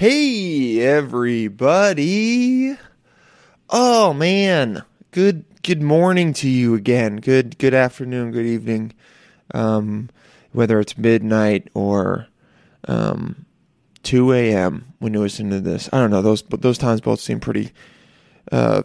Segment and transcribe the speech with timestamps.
[0.00, 2.74] Hey everybody.
[3.68, 4.82] Oh man.
[5.10, 7.16] Good good morning to you again.
[7.16, 8.94] Good good afternoon, good evening.
[9.52, 10.08] Um
[10.52, 12.28] whether it's midnight or
[12.88, 13.44] um
[14.02, 14.94] 2 a.m.
[15.00, 15.90] when you listen to this.
[15.92, 17.70] I don't know, those those times both seem pretty
[18.50, 18.84] uh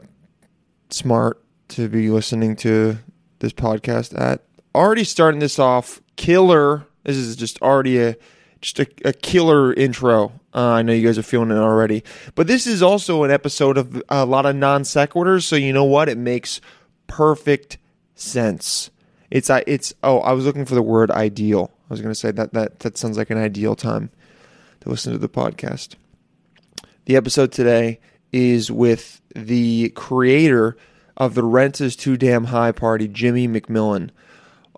[0.89, 2.97] smart to be listening to
[3.39, 4.43] this podcast at.
[4.75, 6.88] Already starting this off killer.
[7.05, 8.18] This is just already a
[8.66, 10.34] just a, a killer intro.
[10.54, 12.04] Uh, I know you guys are feeling it already,
[12.34, 15.44] but this is also an episode of a lot of non sequiturs.
[15.44, 16.09] So you know what?
[16.09, 16.62] It makes
[17.05, 17.77] perfect
[18.16, 18.89] sense.
[19.30, 21.72] It's it's oh, I was looking for the word ideal.
[21.89, 24.09] I was going to say that that that sounds like an ideal time
[24.81, 25.95] to listen to the podcast.
[27.05, 28.00] The episode today
[28.31, 30.75] is with the creator
[31.17, 34.09] of the Rent is Too Damn High party, Jimmy McMillan.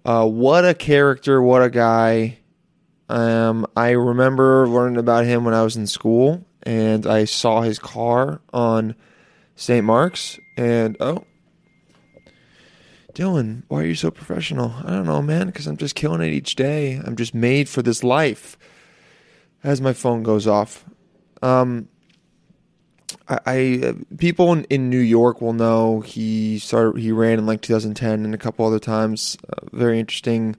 [0.03, 1.41] Uh, what a character!
[1.41, 2.39] What a guy!
[3.09, 7.80] Um, I remember learning about him when I was in school, and I saw his
[7.80, 8.95] car on
[9.55, 9.86] St.
[9.86, 11.23] Mark's, and oh,
[13.13, 14.73] Dylan, why are you so professional?
[14.83, 17.02] I don't know, man, because I'm just killing it each day.
[17.03, 18.58] I'm just made for this life.
[19.63, 20.85] As my phone goes off,
[21.41, 21.88] um,
[23.28, 27.02] I, I people in, in, New York will know he started.
[27.02, 29.35] He ran in like 2010 and a couple other times.
[29.50, 30.55] Uh, very interesting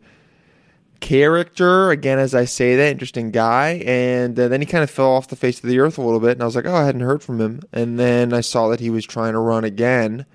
[1.00, 1.90] character.
[1.90, 3.82] Again, as I say that, interesting guy.
[3.86, 6.20] And uh, then he kind of fell off the face of the earth a little
[6.20, 6.32] bit.
[6.32, 7.62] And I was like, oh, I hadn't heard from him.
[7.72, 10.26] And then I saw that he was trying to run again.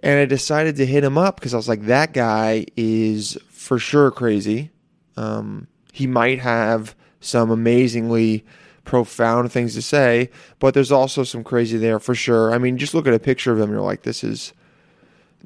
[0.00, 3.78] And I decided to hit him up because I was like, that guy is for
[3.78, 4.70] sure crazy.
[5.16, 8.44] Um, he might have some amazingly
[8.84, 12.52] profound things to say, but there's also some crazy there for sure.
[12.52, 14.52] I mean, just look at a picture of him, and you're like, this is,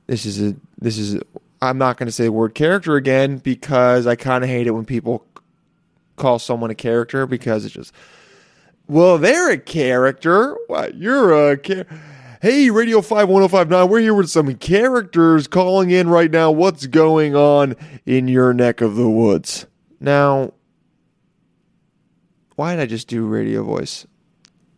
[0.06, 1.20] this is a, this is
[1.62, 4.70] I'm not going to say the word character again because I kind of hate it
[4.70, 5.26] when people
[6.16, 7.92] call someone a character because it's just,
[8.88, 10.56] well, they're a character.
[10.68, 10.94] What?
[10.94, 12.00] You're a character.
[12.40, 16.50] Hey, Radio 51059, we're here with some characters calling in right now.
[16.50, 19.66] What's going on in your neck of the woods?
[20.00, 20.54] Now,
[22.56, 24.06] why did I just do radio voice?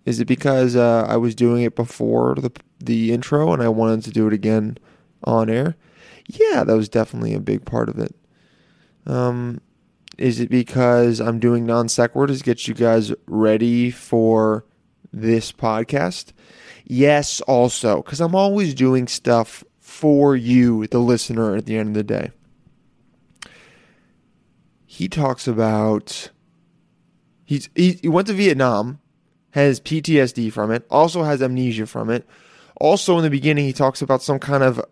[0.05, 4.03] Is it because uh, I was doing it before the the intro and I wanted
[4.05, 4.79] to do it again
[5.23, 5.77] on air?
[6.33, 8.15] Yeah, that was definitely a big part of it.
[9.07, 9.61] Um,
[10.17, 14.65] is it because I'm doing non sequiturs to get you guys ready for
[15.13, 16.33] this podcast?
[16.85, 21.95] Yes, also, because I'm always doing stuff for you, the listener, at the end of
[21.95, 22.31] the day.
[24.87, 26.31] He talks about
[27.45, 29.01] he's he, he went to Vietnam,
[29.51, 32.27] has PTSD from it, also has amnesia from it.
[32.77, 34.83] Also, in the beginning, he talks about some kind of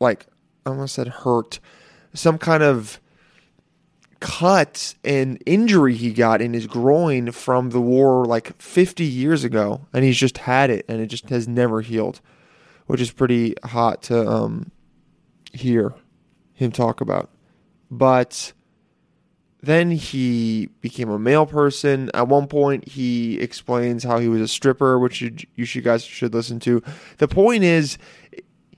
[0.00, 0.26] like
[0.68, 1.60] I almost said hurt,
[2.14, 3.00] some kind of
[4.20, 9.82] cut and injury he got in his groin from the war like 50 years ago
[9.92, 12.20] and he's just had it and it just has never healed
[12.86, 14.72] which is pretty hot to um
[15.52, 15.94] hear
[16.54, 17.30] him talk about.
[17.90, 18.52] But
[19.62, 22.10] then he became a mail person.
[22.14, 26.34] At one point he explains how he was a stripper which you, you guys should
[26.34, 26.82] listen to.
[27.18, 27.98] The point is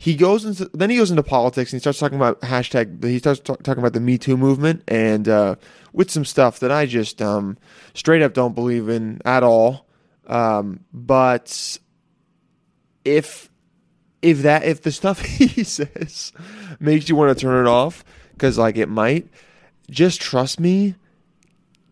[0.00, 3.18] he goes into then he goes into politics and he starts talking about hashtag he
[3.18, 5.54] starts t- talking about the me too movement and uh,
[5.92, 7.58] with some stuff that i just um,
[7.92, 9.86] straight up don't believe in at all.
[10.26, 11.78] Um, but
[13.04, 13.50] if
[14.22, 16.32] if that if the stuff he says
[16.78, 19.28] makes you want to turn it off because like it might
[19.90, 20.94] just trust me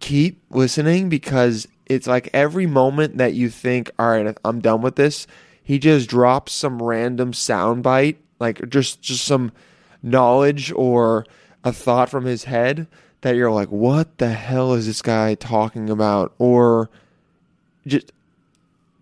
[0.00, 4.94] keep listening because it's like every moment that you think all right i'm done with
[4.94, 5.26] this
[5.68, 9.52] he just drops some random soundbite, like just just some
[10.02, 11.26] knowledge or
[11.62, 12.86] a thought from his head
[13.20, 16.32] that you're like, what the hell is this guy talking about?
[16.38, 16.88] Or
[17.86, 18.12] just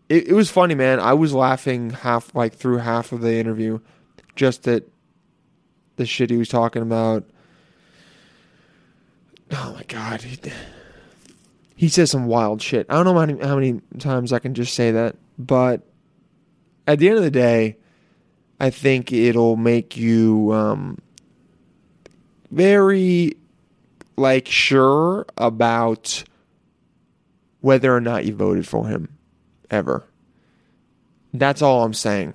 [0.08, 0.98] it, it was funny, man.
[0.98, 3.78] I was laughing half like through half of the interview
[4.34, 4.82] just at
[5.94, 7.22] the shit he was talking about.
[9.52, 10.22] Oh my god.
[10.22, 10.36] He,
[11.76, 12.86] he says some wild shit.
[12.88, 15.82] I don't know how many, how many times I can just say that, but
[16.86, 17.76] at the end of the day,
[18.60, 20.98] I think it'll make you um,
[22.50, 23.36] very
[24.16, 26.24] like sure about
[27.60, 29.16] whether or not you voted for him
[29.70, 30.04] ever.
[31.34, 32.34] That's all I'm saying.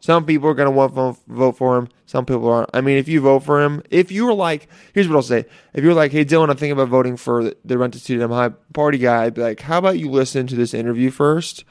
[0.00, 1.88] Some people are going to want to vote for him.
[2.06, 2.70] Some people aren't.
[2.72, 5.44] I mean, if you vote for him, if you were like, here's what I'll say.
[5.74, 8.50] If you're like, hey, Dylan, I'm thinking about voting for the Rent is Too High
[8.72, 11.64] party guy, I'd be like, how about you listen to this interview first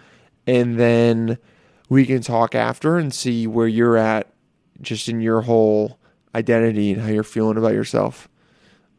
[0.46, 1.40] and then
[1.90, 4.32] we can talk after and see where you're at
[4.80, 6.00] just in your whole
[6.34, 8.30] identity and how you're feeling about yourself.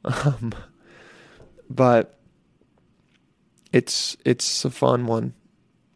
[0.04, 0.52] Um,
[1.69, 2.19] but
[3.72, 5.34] it's it's a fun one,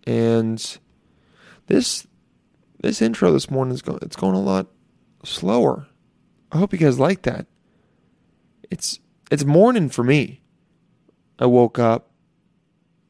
[0.06, 0.78] and
[1.66, 2.06] this
[2.80, 4.68] this intro this morning is going it's going a lot
[5.24, 5.86] slower.
[6.52, 7.46] I hope you guys like that.
[8.70, 9.00] It's
[9.30, 10.42] it's morning for me.
[11.38, 12.10] I woke up,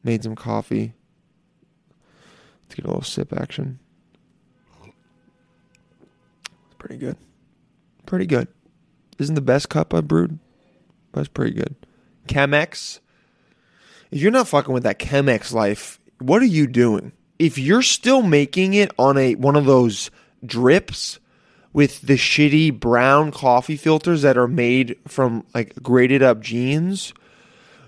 [0.03, 0.93] made some coffee.
[2.65, 3.79] Let's get a little sip action.
[4.83, 7.17] It's pretty good.
[8.05, 8.47] Pretty good.
[9.17, 10.39] Isn't the best cup I've brewed?
[11.15, 11.75] It's pretty good.
[12.27, 12.99] Chemex.
[14.11, 17.11] If you're not fucking with that Chemex life, what are you doing?
[17.39, 20.11] If you're still making it on a one of those
[20.45, 21.19] drips
[21.73, 27.13] with the shitty brown coffee filters that are made from like grated up jeans,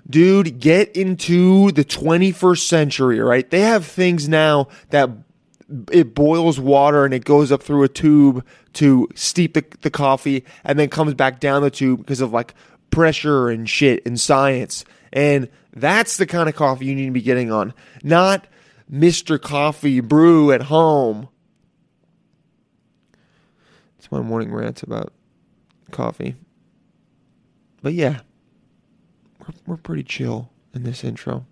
[0.09, 3.49] dude, get into the 21st century, right?
[3.49, 5.09] They have things now that
[5.91, 10.45] it boils water and it goes up through a tube to steep the, the coffee
[10.63, 12.53] and then comes back down the tube because of like
[12.89, 14.85] pressure and shit and science.
[15.11, 17.73] And that's the kind of coffee you need to be getting on,
[18.03, 18.47] not
[18.91, 19.41] Mr.
[19.41, 21.27] Coffee brew at home.
[23.99, 25.11] It's my morning rant about
[25.91, 26.35] coffee.
[27.81, 28.21] But yeah,
[29.47, 31.45] we're, we're pretty chill in this intro.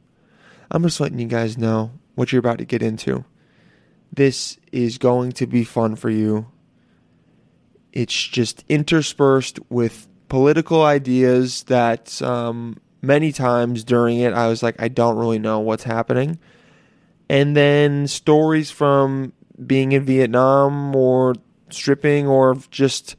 [0.69, 3.25] I'm just letting you guys know what you're about to get into.
[4.11, 6.47] This is going to be fun for you.
[7.93, 14.81] It's just interspersed with political ideas that um, many times during it I was like,
[14.81, 16.39] I don't really know what's happening.
[17.29, 19.33] And then stories from
[19.65, 21.35] being in Vietnam or
[21.69, 23.15] stripping or just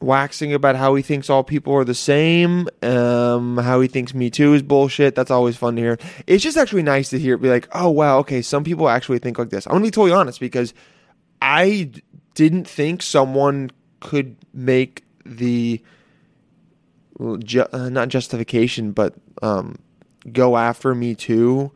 [0.00, 4.30] waxing about how he thinks all people are the same, um, how he thinks Me
[4.30, 5.14] Too is bullshit.
[5.14, 5.98] That's always fun to hear.
[6.26, 9.38] It's just actually nice to hear be like, oh, wow, okay, some people actually think
[9.38, 9.66] like this.
[9.66, 10.74] I'm going to be totally honest because
[11.42, 11.90] I
[12.34, 13.70] didn't think someone
[14.00, 15.82] could make the
[17.38, 19.76] ju- uh, not justification, but um,
[20.32, 21.72] go after Me Too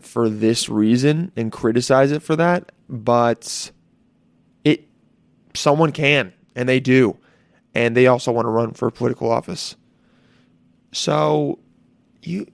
[0.00, 2.72] for this reason and criticize it for that.
[2.88, 3.70] But
[4.64, 4.88] it,
[5.54, 7.16] someone can, and they do,
[7.74, 9.76] and they also want to run for political office.
[10.92, 11.58] So,
[12.22, 12.46] you,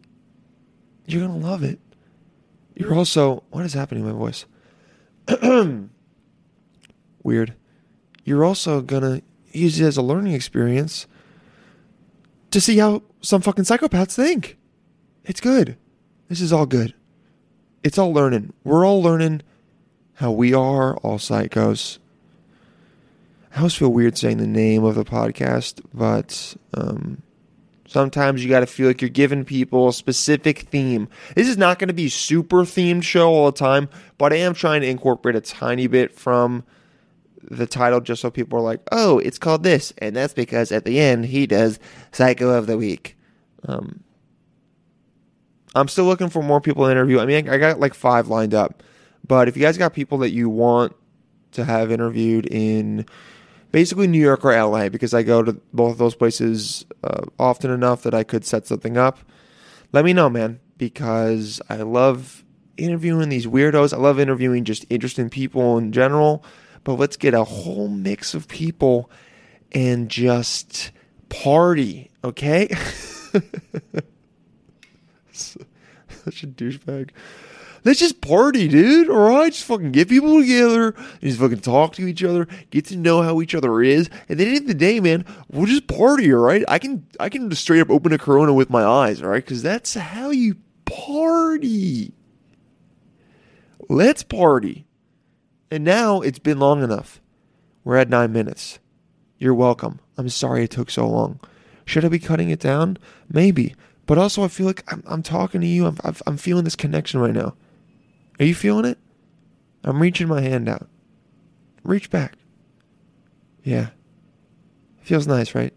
[1.06, 1.78] you're gonna love it.
[2.74, 4.44] You're also what is happening to my voice?
[7.22, 7.54] Weird.
[8.24, 9.22] You're also gonna
[9.52, 11.06] use it as a learning experience
[12.50, 14.58] to see how some fucking psychopaths think.
[15.24, 15.76] It's good.
[16.28, 16.94] This is all good.
[17.82, 18.52] It's all learning.
[18.64, 19.42] We're all learning
[20.14, 21.98] how we are all psychos.
[23.56, 27.23] I always feel weird saying the name of the podcast, but um,
[27.88, 31.08] sometimes you got to feel like you're giving people a specific theme.
[31.35, 33.88] This is not going to be super themed show all the time,
[34.19, 36.64] but I am trying to incorporate a tiny bit from
[37.43, 39.91] the title just so people are like, oh, it's called this.
[39.97, 41.79] And that's because at the end, he does
[42.12, 43.17] Psycho of the Week.
[43.64, 44.05] Um,
[45.75, 47.20] I'm still looking for more people to interview.
[47.20, 48.82] I mean, I got like five lined up.
[49.26, 50.94] But if you guys got people that you want
[51.52, 53.06] to have interviewed in
[53.72, 57.70] basically New York or LA, because I go to both of those places uh, often
[57.70, 59.18] enough that I could set something up,
[59.92, 62.44] let me know, man, because I love
[62.76, 63.92] interviewing these weirdos.
[63.92, 66.44] I love interviewing just interesting people in general
[66.86, 69.10] but let's get a whole mix of people
[69.72, 70.92] and just
[71.28, 72.68] party, okay?
[75.32, 75.64] Such
[76.44, 77.10] a douchebag.
[77.87, 79.09] Let's just party, dude.
[79.09, 82.97] All right, just fucking get people together, just fucking talk to each other, get to
[82.97, 85.66] know how each other is, and then at the end of the day, man, we'll
[85.66, 86.35] just party.
[86.35, 89.23] All right, I can I can just straight up open a Corona with my eyes.
[89.23, 92.12] All right, because that's how you party.
[93.88, 94.88] Let's party.
[95.71, 97.21] And now it's been long enough.
[97.85, 98.81] We're at nine minutes.
[99.38, 100.00] You're welcome.
[100.19, 101.38] I'm sorry it took so long.
[101.85, 102.99] Should I be cutting it down?
[103.31, 103.76] Maybe.
[104.07, 105.87] But also, I feel like I'm, I'm talking to you.
[105.87, 107.55] I'm, I'm feeling this connection right now.
[108.38, 108.99] Are you feeling it?
[109.85, 110.88] I'm reaching my hand out.
[111.83, 112.35] Reach back.
[113.62, 113.88] Yeah.
[114.99, 115.73] It Feels nice, right?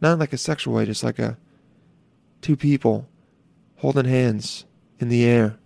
[0.00, 1.38] Not like a sexual way, just like a
[2.40, 3.08] two people
[3.76, 4.64] holding hands
[4.98, 5.58] in the air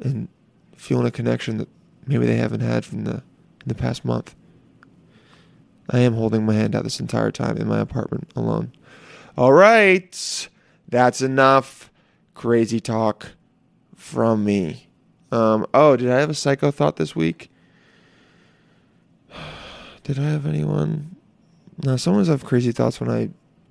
[0.00, 0.28] and
[0.76, 1.68] feeling a connection that
[2.06, 4.34] maybe they haven't had from the in the past month.
[5.90, 8.72] I am holding my hand out this entire time in my apartment alone.
[9.36, 10.48] All right,
[10.88, 11.90] that's enough
[12.34, 13.32] crazy talk
[13.94, 14.88] from me.
[15.32, 17.50] Um, oh, did I have a psycho thought this week?
[20.04, 21.16] Did I have anyone?
[21.84, 23.30] No, sometimes I have crazy thoughts when I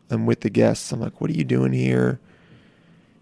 [0.09, 0.91] am with the guests.
[0.91, 2.19] I'm like, what are you doing here?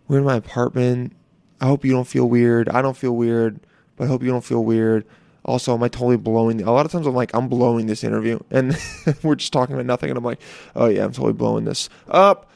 [0.08, 1.14] We're in my apartment.
[1.60, 2.70] I hope you don't feel weird.
[2.70, 3.60] I don't feel weird
[4.00, 5.06] but I hope you don't feel weird.
[5.46, 6.62] Also, am I totally blowing?
[6.62, 8.76] A lot of times I'm like, I'm blowing this interview, and
[9.24, 10.42] we're just talking about nothing, and I'm like,
[10.76, 12.50] oh yeah, I'm totally blowing this up.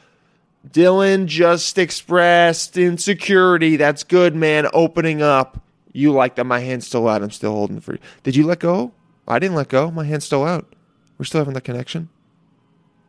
[0.68, 3.76] Dylan just expressed insecurity.
[3.76, 4.66] That's good, man.
[4.72, 5.60] Opening up.
[5.94, 7.22] You like that my hand's still out.
[7.22, 8.00] I'm still holding for you.
[8.24, 8.92] Did you let go?
[9.26, 9.90] I didn't let go.
[9.90, 10.74] My hand's still out.
[11.16, 12.10] We're still having that connection.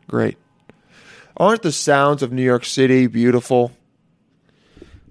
[0.07, 0.37] Great.
[1.35, 3.71] Aren't the sounds of New York City beautiful?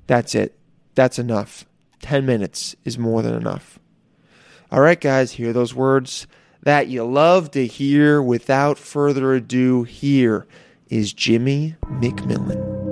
[0.07, 0.57] That's it.
[0.95, 1.67] That's enough.
[2.01, 3.79] 10 minutes is more than enough.
[4.71, 6.27] All right, guys, hear those words
[6.63, 8.23] that you love to hear.
[8.23, 10.47] Without further ado, here
[10.89, 12.84] is Jimmy McMillan.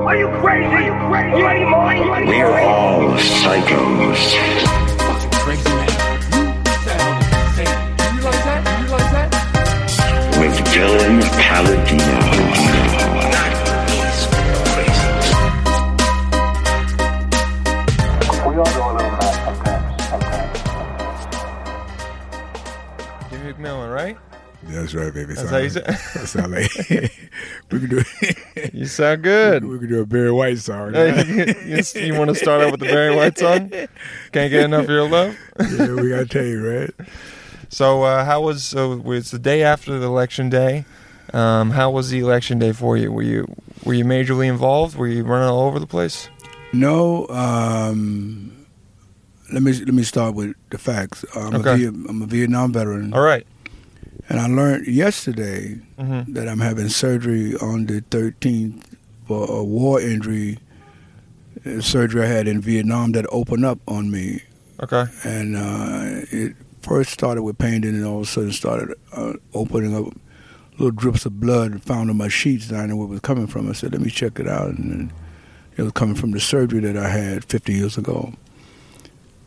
[0.00, 0.64] Are you crazy?
[0.66, 1.36] Are you crazy?
[1.38, 2.26] You ain't mine.
[2.26, 4.34] We're all psychos.
[4.98, 5.88] Fucking crazy man.
[6.32, 7.74] You sound insane.
[8.00, 8.60] You realize that?
[8.80, 9.30] You realize?
[10.40, 12.18] With Dylan Palladino.
[18.48, 19.86] We all go a little mad sometimes.
[20.08, 20.56] Sometimes.
[23.30, 24.16] Jimmy McMillan, right?
[24.72, 25.34] That's right, baby.
[25.34, 26.70] That's how you say That sound like
[27.70, 28.02] we can do.
[28.22, 28.74] It.
[28.74, 29.64] You sound good.
[29.64, 30.94] we can do a Barry White song.
[30.94, 33.70] you, you want to start out with the Barry White song?
[33.70, 33.88] Can't
[34.50, 35.36] get enough of your love.
[35.60, 36.90] yeah, we gotta tell you, right?
[37.68, 38.64] So, uh, how was?
[38.64, 40.84] So it's the day after the election day.
[41.32, 43.12] Um, how was the election day for you?
[43.12, 43.46] Were you
[43.84, 44.96] were you majorly involved?
[44.96, 46.28] Were you running all over the place?
[46.72, 47.28] No.
[47.28, 48.66] Um,
[49.52, 51.24] let me let me start with the facts.
[51.36, 51.84] I'm, Okay.
[51.84, 53.46] a, I'm a Vietnam veteran, All right.
[54.30, 56.32] And I learned yesterday Mm-hmm.
[56.32, 58.82] that I'm having surgery on the 13th
[59.26, 60.58] for a war injury.
[61.80, 64.40] Surgery I had in Vietnam that opened up on me.
[64.82, 65.04] Okay.
[65.24, 69.34] and uh, it first started with pain, and then all of a sudden started uh,
[69.52, 70.14] opening up
[70.78, 72.70] little drips of blood found on my sheets.
[72.70, 73.68] And I know where it was coming from.
[73.68, 75.12] I said, "Let me check it out," and
[75.76, 78.32] it was coming from the surgery that I had 50 years ago.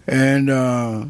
[0.06, 1.06] And uh,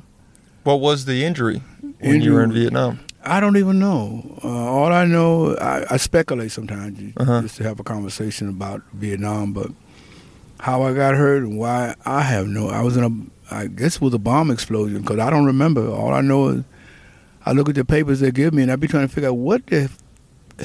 [0.64, 1.62] What was the injury
[2.00, 3.00] when you were in Vietnam?
[3.26, 4.40] I don't even know.
[4.44, 7.42] Uh, all I know, I, I speculate sometimes Uh-huh.
[7.42, 9.72] just to have a conversation about Vietnam, but
[10.60, 12.70] how I got hurt and why I have no.
[12.70, 15.90] I was in a, I guess it was a bomb explosion because I don't remember.
[15.90, 16.64] All I know is
[17.46, 19.36] I look at the papers they give me and I be trying to figure out
[19.38, 19.90] what the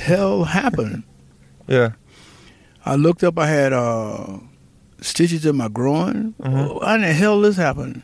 [0.01, 1.05] hell happened.
[1.69, 1.93] Yeah.
[2.87, 3.39] I looked up.
[3.39, 4.39] I had uh,
[5.03, 6.33] stitches in my groin.
[6.41, 6.83] Mhm.
[6.83, 8.03] How in the hell this happened?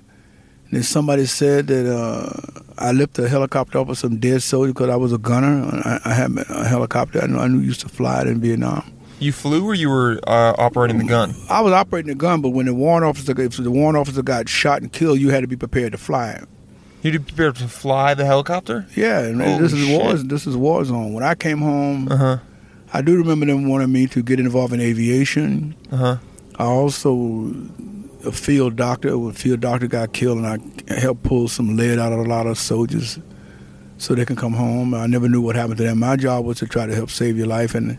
[0.65, 4.73] And then somebody said that uh, I lifted a helicopter off of some dead soldier
[4.73, 5.63] because I was a gunner.
[5.85, 7.23] I, I had a helicopter.
[7.23, 8.91] I knew I knew used to fly it in Vietnam.
[9.21, 11.35] You flew or you were uh, operating the gun?
[11.49, 14.49] I was operating the gun, but when the warrant officer, if the warrant officer got
[14.49, 16.49] shot and killed, you had to be prepared to fly it.
[17.03, 18.87] You had to be prepared to fly the helicopter?
[18.97, 20.15] Yeah, and Holy this is war.
[20.15, 21.13] This is war zone.
[21.13, 22.39] When I came home, Uh huh.
[22.93, 25.75] I do remember them wanting me to get involved in aviation.
[25.93, 26.17] Uh huh.
[26.59, 27.53] I also
[28.27, 29.17] a field doctor.
[29.17, 32.25] When a field doctor got killed, and I helped pull some lead out of a
[32.25, 33.19] lot of soldiers
[33.99, 34.95] so they can come home.
[34.95, 35.99] I never knew what happened to them.
[36.01, 37.99] My job was to try to help save your life, and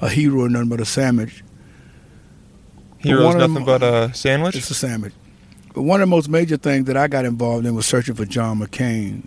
[0.00, 1.42] a hero, and nothing but a sandwich.
[2.98, 4.56] Hero's nothing them- but a sandwich.
[4.56, 5.12] It's a sandwich.
[5.74, 8.24] But one of the most major things that I got involved in was searching for
[8.24, 9.22] John McCain.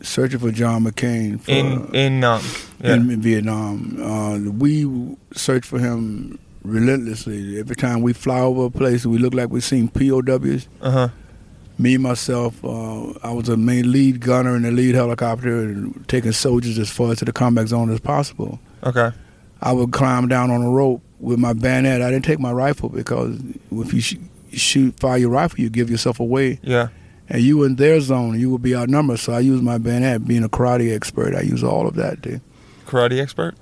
[0.00, 2.40] Searching for John McCain for, in in um
[2.80, 2.94] yeah.
[2.94, 4.00] in, in Vietnam.
[4.00, 7.58] Uh, we searched for him relentlessly.
[7.58, 10.68] Every time we fly over a place, we look like we've seen POWs.
[10.80, 11.08] Uh huh.
[11.80, 16.32] Me myself, uh, I was a main lead gunner in the lead helicopter, and taking
[16.32, 18.58] soldiers as far to the combat zone as possible.
[18.82, 19.10] Okay.
[19.60, 22.02] I would climb down on a rope with my bayonet.
[22.02, 23.38] I didn't take my rifle because
[23.70, 24.16] if you sh-
[24.52, 26.88] shoot, fire your rifle, you give yourself away, Yeah.
[27.28, 29.20] and you in their zone, you will be outnumbered.
[29.20, 30.26] So I use my bayonet.
[30.26, 32.22] Being a karate expert, I use all of that.
[32.24, 32.40] To,
[32.86, 33.54] Karate expert.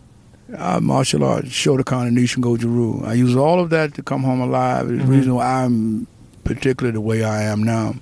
[0.54, 3.04] Uh, martial arts, Shotokan and Nishin Goju-Ryu.
[3.04, 4.90] I use all of that to come home alive.
[4.90, 5.16] It's the Mhm.
[5.16, 6.06] reason why I'm
[6.44, 7.96] particularly the way I am now.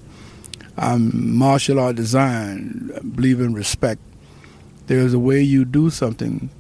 [0.76, 2.90] I'm martial art design.
[2.96, 4.00] I believe in respect.
[4.88, 6.50] There's a way you do something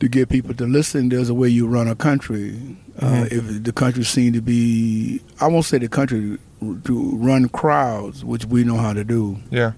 [0.00, 1.08] to get people to listen.
[1.08, 2.54] There's a way you run a country.
[2.98, 3.32] Uh, Mhm.
[3.32, 6.38] if the country seemed to be, I won't say the country
[6.84, 9.38] to run crowds, which we know how to do.
[9.50, 9.72] Yeah.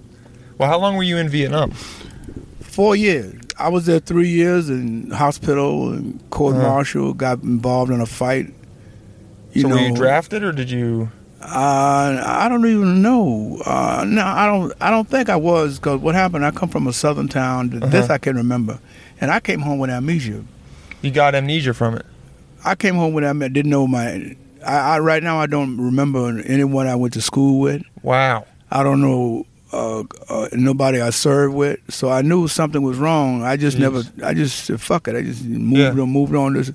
[0.57, 1.73] Well, how long were you in Vietnam?
[2.61, 3.35] Four years.
[3.59, 6.69] I was there three years in hospital and court Uh-huh.
[6.69, 7.13] martial.
[7.15, 8.53] Got involved in a fight.
[9.53, 11.11] You so know, were you drafted or did you?
[11.41, 13.59] Uh, I don't even know.
[13.65, 14.73] Uh, no, I don't.
[14.81, 16.45] I don't think I was because what happened?
[16.45, 17.71] I come from a southern town.
[17.71, 18.15] This Uh-huh.
[18.15, 18.79] I can remember,
[19.21, 20.43] and I came home with amnesia.
[21.01, 22.05] You got amnesia from it.
[22.65, 23.51] I came home with amnesia.
[23.55, 24.37] Didn't know my.
[24.67, 27.83] I, I right now I don't remember anyone I went to school with.
[28.03, 28.45] Wow.
[28.71, 33.43] I don't know uh, uh, nobody I served with, so I knew something was wrong.
[33.43, 33.81] I just Jeez.
[33.81, 34.03] never.
[34.25, 35.17] I just said, fuck it.
[35.17, 36.03] I just moved Yeah.
[36.03, 36.09] on.
[36.11, 36.55] Moved on.
[36.55, 36.73] This,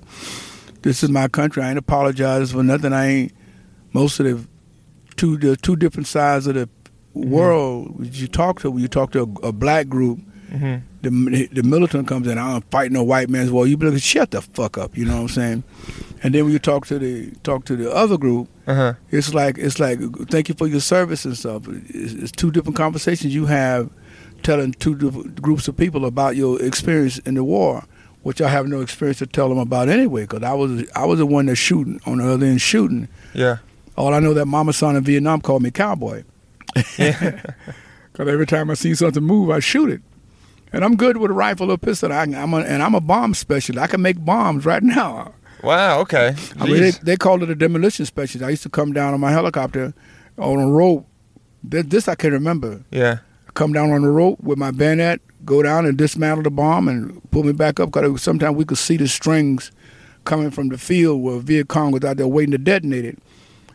[0.84, 1.64] this is my country.
[1.64, 2.94] I ain't apologize for nothing.
[2.94, 3.32] I ain't.
[3.94, 4.48] Most of the
[5.16, 6.68] two the two different sides of the
[7.14, 10.20] world, you talk to when you talk to a, a black group,
[11.04, 12.38] the the militant comes in.
[12.40, 13.68] I'm fighting a white man's war.
[13.68, 14.98] You be like, shut the fuck up.
[14.98, 15.64] You know what I'm saying?
[16.24, 18.94] And then when you talk to the talk to the other group, Uh huh.
[19.12, 21.68] it's like it's like thank you for your service and stuff.
[21.68, 23.90] It's, it's two different conversations you have,
[24.42, 27.84] telling two different groups of people about your experience in the war,
[28.24, 30.22] which I have no experience to tell them about anyway.
[30.24, 33.10] Because I was I was the one that's shooting on the other end shooting.
[33.34, 33.58] Yeah.
[33.98, 36.24] All I know that Mama Son in Vietnam called me cowboy.
[36.74, 37.44] Because
[38.20, 40.02] every time I see something move, I shoot it.
[40.74, 42.12] And I'm good with a rifle or pistol.
[42.12, 43.82] I, I'm a, and I'm a bomb specialist.
[43.82, 45.34] I can make bombs right now.
[45.64, 46.00] wow.
[46.02, 46.36] Okay.
[46.60, 48.46] I mean, they, they called it a demolition specialist.
[48.46, 49.94] I used to come down on my helicopter
[50.38, 51.08] on a rope.
[51.64, 52.84] This, this I can remember.
[52.92, 53.20] yeah.
[53.54, 57.22] Come down on the rope with my bayonet, go down and dismantle the bomb and
[57.30, 57.92] pull me back up.
[57.92, 59.72] Because sometimes we could see the strings
[60.26, 63.20] coming from the field where Viet Cong was out there waiting to detonate it.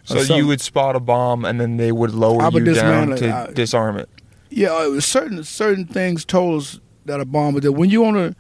[0.03, 3.33] So you would spot a bomb and then they would lower would you down to
[3.33, 4.09] I- disarm it.
[4.51, 7.73] Yeah, it was certain certain things told us that a bomb was there.
[7.73, 8.37] When you on the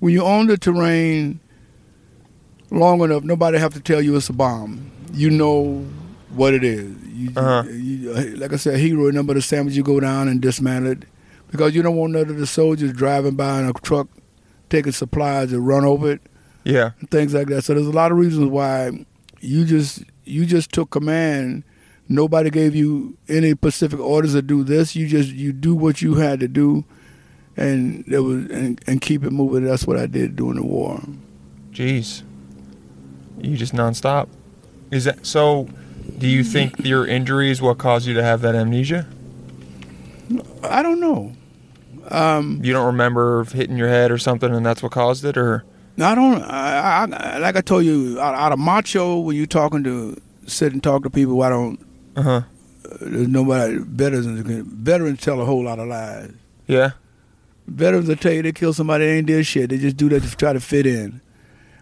[0.00, 1.40] when you on the terrain
[2.70, 4.90] long enough, nobody have to tell you it's a bomb.
[5.12, 5.86] You know
[6.34, 6.90] what it is.
[7.14, 7.68] You, Uh-huh.
[7.70, 9.74] you- like I said, hero number the sandwich.
[9.76, 11.04] You go down and dismantle it
[11.50, 14.08] because you don't want none of the soldiers driving by in a truck
[14.70, 16.20] taking supplies and run over it
[16.64, 16.90] Yeah.
[17.10, 17.62] things like that.
[17.64, 19.04] So there's a lot of reasons why
[19.40, 21.64] you just you just took command.
[22.08, 24.96] Nobody gave you any specific orders to do this.
[24.96, 26.84] You just you do what you had to do,
[27.56, 29.64] and there was and, and keep it moving.
[29.64, 31.00] That's what I did during the war.
[31.72, 32.22] Jeez.
[33.40, 34.28] You just nonstop.
[34.90, 35.68] Is that so?
[36.18, 39.06] Do you think your injury is what caused you to have that amnesia?
[40.62, 41.32] I don't know.
[42.10, 45.64] Um, You don't remember hitting your head or something, and that's what caused it, or
[46.00, 46.42] I don't.
[46.42, 50.16] I, I, like I told you, out, out of macho, when you're talking to
[50.46, 51.78] sit and talk to people, I don't.
[52.16, 52.40] uh huh?
[53.00, 54.40] There's nobody veterans.
[54.66, 56.32] Veterans tell a whole lot of lies.
[56.66, 56.90] Yeah.
[57.66, 59.70] Veterans will tell you they kill somebody they ain't did shit.
[59.70, 61.20] They just do that to try to fit in.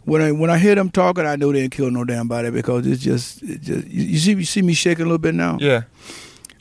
[0.05, 2.51] When I when I hear them talking, I know they ain't killed no damn body
[2.51, 5.35] because it's just it just you, you see you see me shaking a little bit
[5.35, 5.59] now.
[5.61, 5.83] Yeah.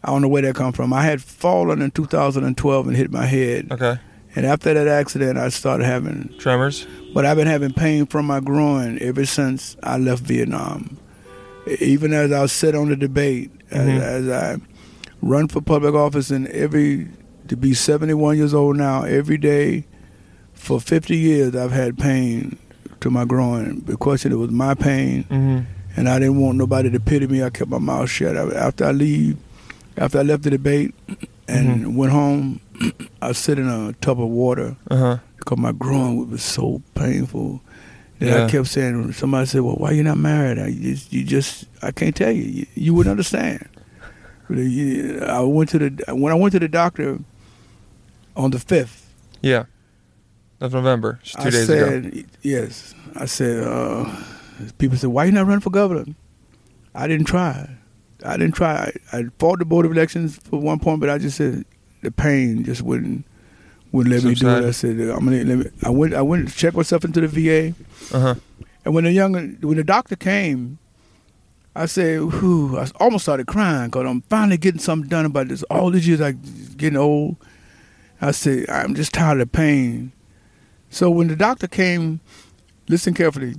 [0.03, 0.93] I don't know where that come from.
[0.93, 3.99] I had fallen in 2012 and hit my head, Okay.
[4.34, 6.34] and after that accident, I started having.
[6.39, 6.88] Tremors.
[7.13, 10.97] But I've been having pain from my groin ever since I left Vietnam.
[11.82, 13.99] Even as I sit on the debate, Mhm.
[13.99, 14.58] as, as I
[15.21, 17.08] run for public office, and every
[17.49, 19.85] to be 71 years old now, every day
[20.53, 22.57] for 50 years, I've had pain
[23.01, 23.83] to my groin.
[23.85, 25.59] The question it was my pain, Mm-hmm.
[25.97, 27.43] and I didn't want nobody to pity me.
[27.43, 28.35] I kept my mouth shut.
[28.53, 29.38] After I leave,
[29.97, 30.93] after I left the debate
[31.47, 32.59] and went home,
[33.21, 35.17] I sit in a tub of water Uh huh.
[35.38, 37.62] because my groin was so painful.
[38.19, 38.45] Then Yeah.
[38.45, 41.91] I kept saying, somebody said, "Well, why you not married?" I just, you just, I
[41.91, 42.43] can't tell you.
[42.43, 43.65] You, you wouldn't understand.
[44.51, 47.19] Uh, I went to the when I went to the doctor
[48.39, 49.13] on the fifth.
[49.41, 49.65] Yeah.
[50.62, 51.89] Of November, just two I days ago.
[51.89, 52.93] said, yes.
[53.15, 54.23] I said, uh,
[54.78, 56.13] people said, why you not running for governor?
[56.93, 57.69] I didn't try.
[58.25, 58.91] I didn't try.
[59.13, 61.63] I, I fought the board of elections for one point, but I just said
[62.02, 63.25] the pain just wouldn't
[63.93, 64.65] wouldn't let me do it.
[64.65, 65.65] I said, I'm gonna let me.
[65.84, 66.13] I went.
[66.13, 67.73] I went to check myself into the VA.
[68.13, 68.36] Uh huh.
[68.84, 70.78] And when the young, when the doctor came,
[71.75, 75.63] I said, "Whew!" I almost started crying because I'm finally getting something done about this.
[75.63, 77.38] All these years, I getting old.
[78.21, 80.12] I said, "I'm just tired of pain."
[80.89, 82.19] So when the doctor came,
[82.88, 83.55] listen carefully.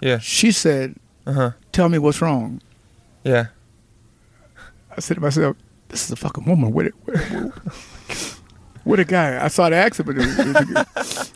[0.00, 0.18] Yeah.
[0.18, 0.96] She said,
[1.26, 1.50] Uh huh.
[1.72, 2.60] "Tell me what's wrong."
[3.24, 3.46] Yeah.
[4.96, 5.56] I said to myself,
[5.88, 8.40] "This is a fucking woman with it." With,
[8.84, 10.18] with a guy, I saw the accident.
[10.18, 10.38] Is,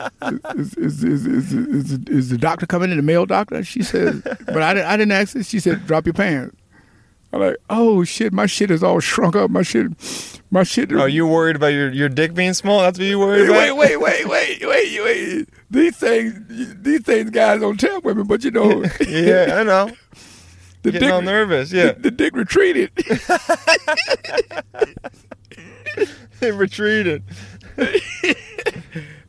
[0.54, 3.64] is, is, is, is, is, is the doctor coming in, the male doctor?
[3.64, 5.46] She says, but I didn't, I didn't ask it.
[5.46, 6.54] She said, drop your pants.
[7.32, 9.50] I'm like, oh shit, my shit is all shrunk up.
[9.50, 9.92] My shit,
[10.50, 10.90] my shit.
[10.92, 12.80] Oh, you worried about your, your dick being small?
[12.80, 13.76] That's what you worried Wait, about?
[13.76, 15.48] wait, wait, wait, wait, wait, wait.
[15.70, 19.90] These things, these things, guys don't tell women, but you know, yeah, I know.
[20.82, 21.70] the Getting all nervous.
[21.70, 21.92] Yeah.
[21.92, 22.92] the, the dick retreated.
[26.40, 27.24] it retreated.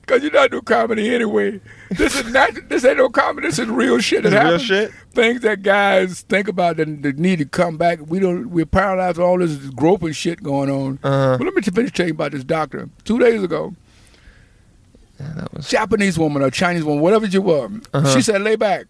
[0.09, 1.61] Cause you're not do comedy anyway.
[1.91, 2.49] This is not.
[2.67, 3.45] This ain't no comedy.
[3.47, 4.23] This is real shit.
[4.23, 4.63] That is real happens.
[4.63, 4.91] shit?
[5.11, 7.99] Things that guys think about that, that need to come back.
[8.07, 8.49] We don't.
[8.49, 10.97] We're paralyzed with all this groping shit going on.
[11.03, 11.37] Uh-huh.
[11.37, 12.89] But let me finish telling you about this doctor.
[13.03, 13.75] Two days ago,
[15.19, 15.67] Yeah, that was.
[15.69, 18.13] Japanese woman or Chinese woman, whatever you were, Uh-huh.
[18.15, 18.85] she said lay back,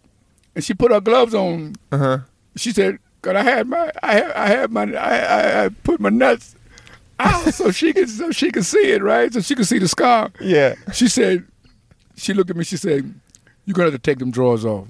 [0.56, 1.76] and she put her gloves on.
[1.92, 2.18] Uh huh.
[2.56, 6.00] She said, "Cause I had my, I had, I had my, I, I, I put
[6.00, 6.56] my nuts
[7.20, 9.32] out so she could, so she could see it, right?
[9.34, 10.76] So she could see the scar." Yeah.
[10.94, 11.46] She said,
[12.20, 13.14] she looked at me, she said,
[13.66, 14.88] You're gonna have to take them drawers off.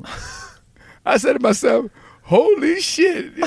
[1.05, 1.91] I said to myself,
[2.23, 3.33] Holy shit!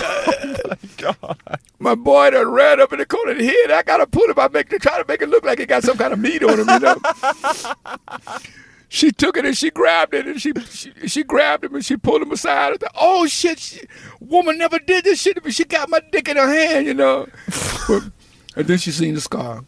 [0.64, 1.60] Oh God.
[1.78, 3.70] My boy done ran up in the corner of the head.
[3.70, 4.38] I gotta pull him.
[4.38, 6.42] I make to try to make it look like he got some kind of meat
[6.42, 6.68] on him.
[6.68, 6.96] You know.
[8.88, 11.96] she took it and she grabbed it and she she, she grabbed him and she
[11.96, 12.80] pulled him aside.
[12.80, 13.58] Thought, oh shit!
[13.58, 13.80] She,
[14.20, 16.86] woman never did this shit, but she got my dick in her hand.
[16.86, 17.26] You know.
[18.56, 19.64] And then she seen the scar.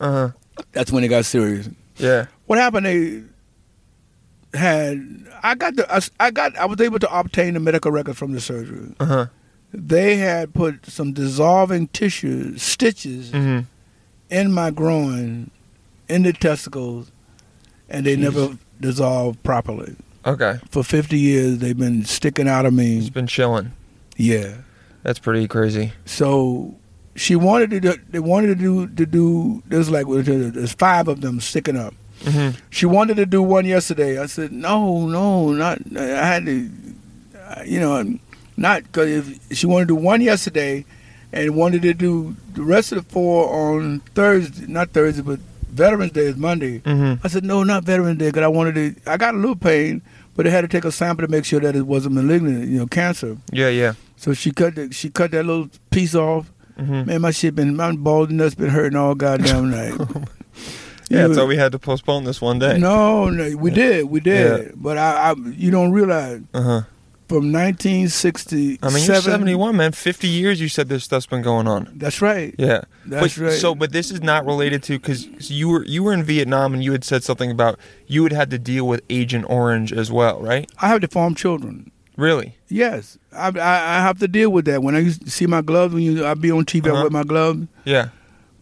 [0.00, 0.30] Uh huh.
[0.72, 1.68] That's when it got serious.
[1.96, 2.26] Yeah.
[2.46, 2.86] What happened?
[2.86, 3.22] They
[4.54, 8.16] had I got the I, I got I was able to obtain the medical record
[8.16, 8.94] from the surgery.
[9.00, 9.26] Uh huh.
[9.72, 13.60] They had put some dissolving tissue stitches hmm
[14.28, 15.50] in my groin,
[16.08, 17.12] in the testicles,
[17.88, 19.94] and they never dissolved properly.
[20.24, 20.58] Okay.
[20.68, 23.10] For 50 years, they've been sticking out of It's me.
[23.10, 23.70] been chilling.
[24.16, 24.56] Yeah.
[25.04, 25.92] That's pretty crazy.
[26.06, 26.74] So
[27.16, 27.80] she wanted to.
[27.80, 29.62] Do, they wanted to do to do.
[29.66, 31.94] There's like there's five of them sticking up.
[32.24, 34.18] hmm She wanted to do one yesterday.
[34.18, 35.78] I said, no, no, not.
[35.96, 36.70] I had to,
[37.64, 38.18] you know,
[38.56, 40.84] not because she wanted to do one yesterday,
[41.32, 45.38] and wanted to do the rest of the four on Thursday, not Thursday, but
[45.70, 46.78] Veterans Day is Monday.
[46.78, 49.10] hmm I said, no, not Veterans Day, because I wanted to.
[49.10, 50.00] I got a little pain,
[50.34, 52.78] but they had to take a sample to make sure that it wasn't malignant, you
[52.78, 53.36] know, cancer.
[53.52, 53.68] Yeah.
[53.68, 53.92] Yeah.
[54.16, 56.50] So she cut the, she cut that little piece off.
[56.76, 59.94] Hmm Man, my shit been my bald nuts been hurting all goddamn night.
[61.08, 61.32] Yeah.
[61.32, 62.78] So we had to postpone this one day.
[62.78, 64.72] no, no, we did, we did.
[64.74, 66.80] But I, I, you don't realize Uh huh.
[67.28, 68.80] from 1960.
[68.82, 69.92] I mean, you're 71, man.
[69.92, 70.60] 50 years.
[70.60, 71.92] You said this stuff's been going on.
[71.94, 72.56] That's right.
[72.58, 72.82] Yeah.
[73.04, 73.52] That's but, right.
[73.52, 76.82] So, but this is not related to because you were you were in Vietnam and
[76.82, 80.40] you had said something about you had had to deal with Agent Orange as well,
[80.40, 80.68] right?
[80.82, 81.92] I have deformed children.
[82.16, 82.56] Really?
[82.68, 84.82] Yes, I, I, I have to deal with that.
[84.82, 87.02] When I used to see my gloves, when you I be on TV, I Uh-huh.
[87.02, 88.08] wear my gloves Yeah.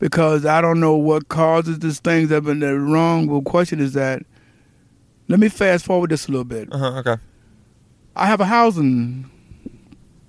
[0.01, 3.27] because I don't know what causes these things that have been that wrong.
[3.29, 4.23] Well, question is that.
[5.29, 6.69] Let me fast forward this a little bit.
[6.73, 6.99] Uh huh.
[6.99, 7.17] Okay.
[8.17, 9.31] I have a housing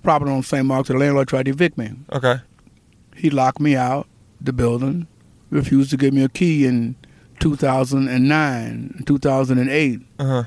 [0.02, 0.64] property on St.
[0.64, 0.88] Mark's.
[0.88, 1.90] The landlord tried to evict me.
[2.12, 2.36] Okay.
[3.14, 4.06] He locked me out
[4.40, 5.06] the building,
[5.50, 6.94] refused to give me a key in
[7.40, 10.00] 2009, 2008.
[10.18, 10.42] Uh huh.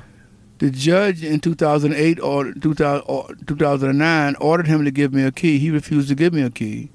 [0.60, 5.58] The judge in 2008 or 2000 2009 ordered him to give me a key.
[5.58, 6.90] He refused to give me a key.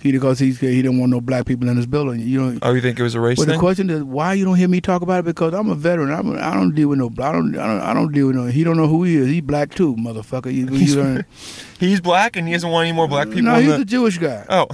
[0.00, 2.20] He because he he didn't want no black people in his building.
[2.20, 2.58] You know.
[2.62, 4.68] Oh, you think it was a race But the question is, why you don't hear
[4.68, 5.24] me talk about it?
[5.24, 6.12] Because I'm a veteran.
[6.12, 7.06] I'm a, I don't deal with no.
[7.18, 7.58] I don't.
[7.58, 7.80] I don't.
[7.80, 8.46] I don't deal with no.
[8.46, 9.26] He don't know who he is.
[9.26, 10.54] He black too, motherfucker.
[10.54, 11.24] You, you learn-
[11.80, 13.42] He's black and he doesn't want any more black people.
[13.42, 13.82] no, he's the...
[13.82, 14.46] a Jewish guy.
[14.48, 14.68] Oh.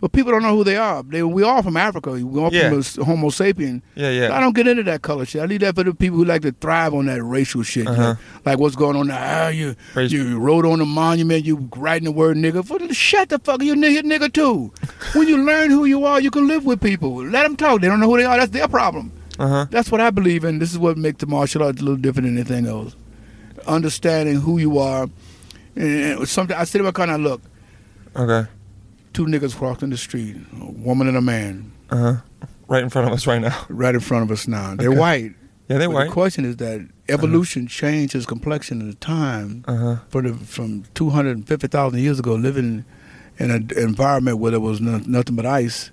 [0.00, 1.02] But people don't know who they are.
[1.02, 2.12] They we all from Africa.
[2.12, 2.70] We all Yeah.
[2.70, 3.82] from a Homo sapien.
[3.96, 4.10] Yeah.
[4.10, 4.36] Yeah.
[4.36, 5.42] I don't get into that color shit.
[5.42, 7.88] I leave that for the people who like to thrive on that racial shit.
[7.88, 8.12] Uh-huh.
[8.12, 8.18] know?
[8.44, 9.18] Like what's going on now?
[9.20, 11.44] Ah, you Race- you wrote on the monument.
[11.44, 12.64] You writing the word nigga.
[12.64, 13.60] For the, shut the fuck.
[13.60, 14.72] You nigga nigga too.
[15.14, 17.16] when you learn who you are, you can live with people.
[17.24, 17.80] Let them talk.
[17.80, 18.38] They don't know who they are.
[18.38, 19.10] That's their problem.
[19.40, 19.66] Uh huh.
[19.70, 20.60] That's what I believe in.
[20.60, 22.94] This is what makes the martial arts a little different than anything else.
[23.66, 25.08] Understanding who you are.
[25.74, 27.42] And, and something I sit there kind of look.
[28.16, 28.48] Okay.
[29.18, 32.46] Two niggas crossing the street, a woman and a man, Uh huh.
[32.68, 33.66] Right in front of us right now.
[33.68, 34.76] right in front of us now.
[34.76, 34.98] They're Okay.
[35.00, 35.34] white.
[35.68, 36.04] Yeah, they're But white.
[36.04, 39.96] The question is that evolution changed his complexion in the time Uh huh.
[40.08, 42.84] for the from two hundred and fifty thousand years ago, living
[43.40, 45.90] in an environment where there was no, nothing but ice,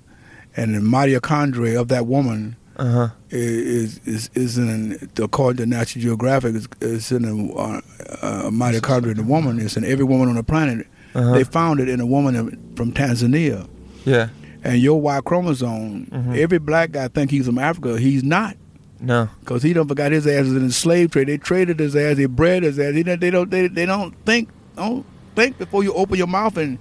[0.55, 3.07] and the mitochondria of that woman Uh huh.
[3.31, 7.81] is is is in according to National Geographic is, is in a, uh,
[8.21, 9.59] uh, mitochondria in the woman.
[9.59, 10.85] It's in every woman on the planet.
[11.15, 11.33] Uh-huh.
[11.33, 13.67] They found it in a woman from Tanzania.
[14.05, 14.27] Yeah.
[14.63, 16.37] And your Y chromosome, Mhm.
[16.37, 17.97] every black guy think he's from Africa.
[17.99, 18.57] He's not.
[18.99, 19.29] No.
[19.45, 21.27] Cause he don't forgot his ass is in the slave trade.
[21.27, 22.17] They traded his ass.
[22.17, 22.93] They bred his ass.
[22.93, 23.19] They don't.
[23.21, 23.49] They don't.
[23.51, 24.49] They, they don't think.
[24.75, 26.77] Don't think before you open your mouth and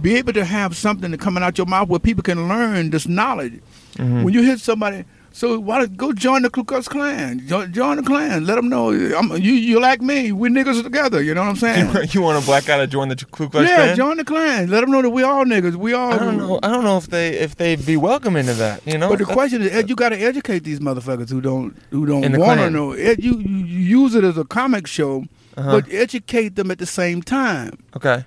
[0.00, 3.60] be able to have something coming out your mouth where people can learn this knowledge.
[3.96, 4.24] Mhm.
[4.24, 7.46] When you hit somebody, so why go join the Ku Klux Klan?
[7.46, 8.46] Join, join the Klan.
[8.46, 9.52] Let them know I'm, you.
[9.52, 10.32] You like me.
[10.32, 11.22] We niggas together.
[11.22, 11.56] You know what I'm
[11.92, 12.08] saying?
[12.12, 13.96] you want a black guy to join the Ku Klux yeah, Klan?
[13.96, 14.68] join the Klan.
[14.68, 15.76] Let them know that we all niggas.
[15.76, 16.12] We all.
[16.12, 16.58] I don't know.
[16.62, 18.86] I don't know if they if they'd be welcoming to that.
[18.86, 19.08] You know.
[19.08, 22.36] But the That's- question is, you got to educate these motherfuckers who don't who don't
[22.38, 22.92] want to know.
[22.92, 25.24] Ed, you you use it as a comic show,
[25.56, 25.80] Uh-huh.
[25.80, 27.78] but educate them at the same time.
[27.96, 28.24] Okay.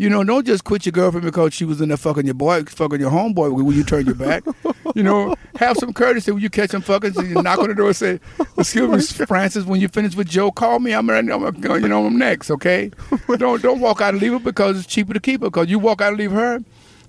[0.00, 2.62] You know, don't just quit your girlfriend because she was in there fucking your boy,
[2.62, 4.44] fucking your homeboy when you turn your back.
[4.98, 7.74] you know, have some courtesy when you catch them fuckers So you knock on the
[7.74, 8.18] door and say,
[8.58, 10.92] "Excuse me, Francis, when you finish with Joe, call me.
[10.92, 12.50] I'm, I'm, I'm you know, I'm next.
[12.50, 12.90] Okay?
[13.38, 15.46] don't don't walk out and leave her because it's cheaper to keep her.
[15.50, 16.58] Because you walk out and leave her,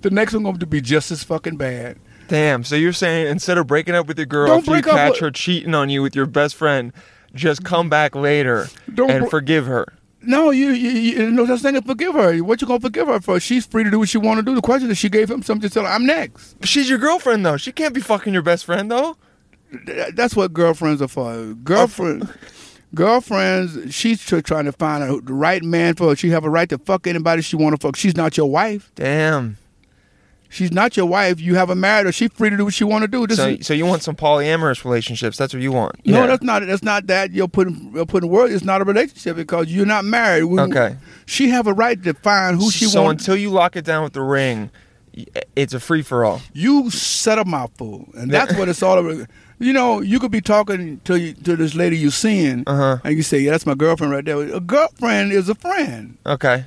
[0.02, 1.98] the next one going to be just as fucking bad.
[2.28, 2.62] Damn.
[2.62, 5.20] So you're saying instead of breaking up with your girl Don't after you catch with-
[5.20, 6.92] her cheating on you with your best friend,
[7.34, 9.92] just come back later Don't and bro- forgive her.
[10.22, 12.38] No, you, you, you no such thing as forgive her.
[12.40, 13.40] What you gonna forgive her for?
[13.40, 14.54] She's free to do what she want to do.
[14.54, 16.56] The question is, she gave him something to tell her, I'm next.
[16.66, 17.56] She's your girlfriend though.
[17.56, 19.16] She can't be fucking your best friend though.
[19.86, 21.54] Th- That's what girlfriends are for.
[21.64, 22.28] Girlfriend,
[22.94, 26.16] Girlfriends, she's tr- trying to find a, the right man for her.
[26.16, 27.94] She have a right to fuck anybody she want to fuck.
[27.96, 28.90] She's not your wife.
[28.96, 29.56] Damn.
[30.52, 31.40] She's not your wife.
[31.40, 32.12] You haven't married her.
[32.12, 33.24] She's free to do what she want to do.
[33.26, 35.36] This So, is, so you want some polyamorous relationships?
[35.38, 36.04] That's what you want?
[36.04, 36.26] no, Yeah.
[36.26, 36.66] that's not.
[36.66, 37.30] That's not that.
[37.32, 38.50] You're putting you're putting word.
[38.50, 40.44] It's not a relationship because you're not married.
[40.44, 40.96] We- Okay.
[41.26, 43.22] She have a right to find who she so wants.
[43.22, 44.70] until you lock it down with the ring,
[45.54, 46.40] it's a free for all.
[46.52, 49.26] you set a mouthful, and that's what it's all about.
[49.60, 52.96] You know, you could be talking to you, to this lady you're seeing, Uh-huh.
[53.04, 56.16] and you say, "Yeah, that's my girlfriend right there." A girlfriend is a friend.
[56.26, 56.64] Okay.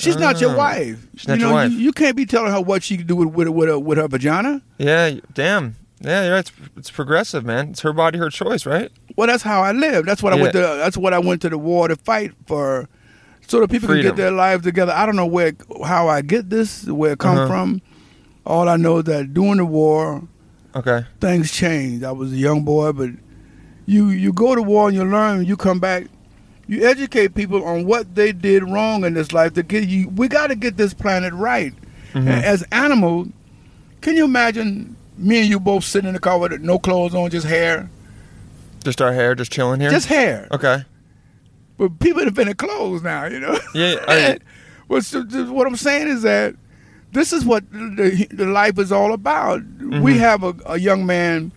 [0.00, 0.56] She's not your Ah.
[0.56, 1.06] wife.
[1.16, 1.70] She's not you your wife.
[1.72, 3.98] You, you can't be telling her what she can do with with, with, her, with
[3.98, 4.62] her vagina.
[4.78, 5.12] Yeah.
[5.34, 5.76] Damn.
[6.00, 6.24] Yeah.
[6.24, 6.38] Yeah.
[6.38, 7.70] It's it's progressive, man.
[7.70, 8.90] It's her body, her choice, right?
[9.16, 10.06] Well, that's how I live.
[10.06, 10.58] That's what I went to.
[10.58, 12.88] That's what I went to the war to fight for,
[13.46, 14.06] so that people Freedom.
[14.10, 14.92] can get their lives together.
[14.92, 15.52] I don't know where
[15.84, 17.46] how I get this, where it come Uh-huh.
[17.48, 17.82] from.
[18.46, 20.22] All I know is that during the war,
[20.74, 21.04] Okay.
[21.20, 22.02] things changed.
[22.04, 23.10] I was a young boy, but
[23.86, 25.40] you you go to war and you learn.
[25.40, 26.06] And you come back.
[26.70, 30.08] You educate people on what they did wrong in this life to get you.
[30.10, 31.74] We got to get this planet right.
[32.12, 32.28] Mm-hmm.
[32.28, 33.26] As animals,
[34.02, 37.28] can you imagine me and you both sitting in the car with no clothes on,
[37.28, 37.90] just hair,
[38.84, 39.90] Just our hair, just chilling here.
[39.90, 40.46] just hair?
[40.52, 40.84] Okay.
[41.76, 43.58] But people have been in clothes now, you know.
[43.74, 43.96] Yeah.
[44.90, 46.54] I, so what I'm saying is that
[47.10, 49.60] this is what the, the life is all about.
[49.80, 51.50] We have a, a young man.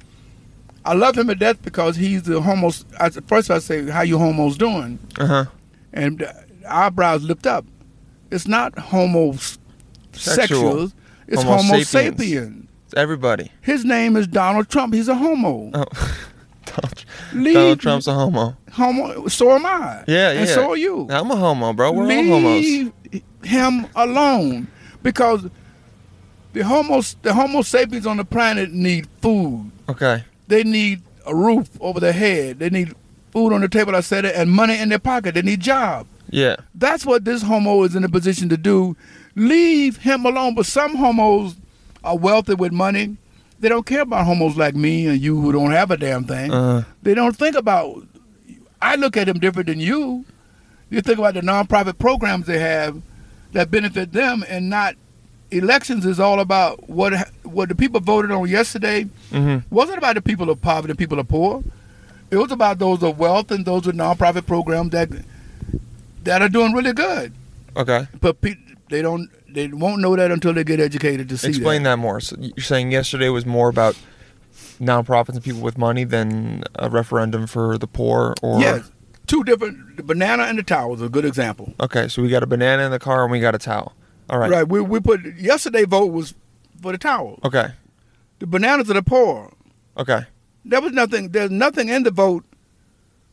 [0.85, 2.71] I love him to death because he's the homo.
[2.99, 5.45] At first, I say, "How you homos doing?" uh huh.
[5.93, 6.33] And the
[6.67, 7.65] eyebrows lift up.
[8.31, 9.59] It's not homosexuals.
[10.13, 10.91] Sexual.
[11.27, 12.19] It's Homo Homo sapiens.
[12.19, 12.67] sapien.
[12.85, 13.51] It's everybody.
[13.61, 14.93] His name is Donald Trump.
[14.93, 15.71] He's a homo.
[15.73, 15.85] Oh.
[16.65, 18.57] Donald, Leave Donald Trump's a homo.
[18.71, 19.27] homo.
[19.27, 20.03] So am I.
[20.07, 20.39] Yeah, yeah.
[20.39, 21.07] And so are you.
[21.09, 21.91] I'm a homo, bro.
[21.91, 22.61] We're all homos.
[22.63, 22.91] leave
[23.43, 24.67] him alone
[25.03, 25.45] because
[26.53, 30.23] the homo the homo sapiens on the planet need food Okay.
[30.53, 32.59] They need a roof over their head.
[32.59, 32.93] They need
[33.31, 33.95] food on the table.
[33.95, 35.33] I said it and money in their pocket.
[35.33, 36.05] They need job.
[36.29, 36.55] Yeah.
[36.75, 38.95] that's what this homo is in a position to do.
[39.35, 40.53] Leave him alone.
[40.55, 41.55] But some homos
[42.03, 43.17] are wealthy with money.
[43.59, 46.51] They don't care about homos like me and you who don't have a damn thing.
[46.51, 48.05] Uh, they don't think about.
[48.81, 50.25] I look at them different than you.
[50.89, 53.01] You think about the nonprofit programs they have
[53.53, 54.95] that benefit them, and not
[55.57, 56.05] elections.
[56.05, 57.13] Is all about what
[57.43, 59.03] what the people voted on yesterday.
[59.31, 61.63] hmm wasn't about the people of poverty and people of poor.
[62.31, 65.09] It was about those of wealth and those with nonprofit programs that
[66.23, 67.31] that are doing really good.
[67.77, 68.07] Okay.
[68.21, 68.55] But pe-
[68.89, 69.29] they don't.
[69.47, 71.91] They won't know that until they get educated to see Explain that.
[71.91, 72.19] that more.
[72.19, 73.95] So you're saying yesterday was more about
[74.81, 78.89] nonprofits and people with money than a referendum for the poor, or Yes,
[79.27, 79.97] two different.
[79.97, 81.73] The banana and the towel is a good example.
[81.79, 83.93] Okay, so we got a banana in the car and we got a towel.
[84.29, 84.49] All right.
[84.49, 84.67] Right.
[84.67, 86.33] We we put yesterday vote was
[86.81, 87.39] for the towel.
[87.43, 87.71] Okay.
[88.39, 89.51] The bananas are the poor.
[89.97, 90.21] Okay.
[90.65, 91.29] There was nothing.
[91.29, 92.45] There's nothing in the vote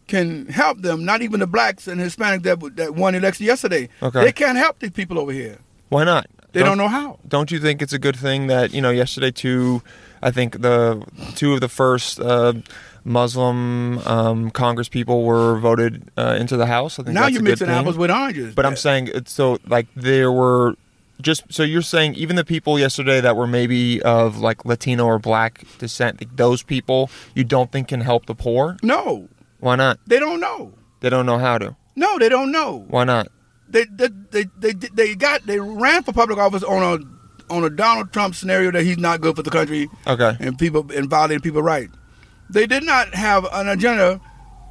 [0.08, 1.04] can help them.
[1.04, 3.88] Not even the blacks and Hispanics that that won election yesterday.
[4.02, 4.24] Okay.
[4.24, 5.58] They can't help these people over here.
[5.88, 6.26] Why not?
[6.52, 7.20] They don't, know how.
[7.28, 9.82] Don't you think it's a good thing that you know yesterday two,
[10.20, 11.04] I think the
[11.36, 12.54] two of the first uh,
[13.04, 16.98] Muslim um, Congress people were voted uh, into the House.
[16.98, 18.54] I think Now that's you're a good mixing apples with oranges.
[18.54, 20.74] But I'm saying it's so like there were
[21.20, 25.18] just so you're saying even the people yesterday that were maybe of like Latino or
[25.18, 28.76] black descent, like those people you don't think can help the poor?
[28.82, 29.98] no, Why not?
[30.06, 30.72] they don't know.
[31.00, 31.76] They don't know how to.
[31.96, 32.84] No, they don't know.
[32.88, 33.28] Why not?
[33.68, 37.70] They they they they, they got they ran for public office on a on a
[37.70, 39.88] Donald Trump scenario that he's not good for the country.
[40.06, 40.36] Okay.
[40.40, 41.94] and people and violating people's rights.
[42.52, 44.20] They did not have an agenda.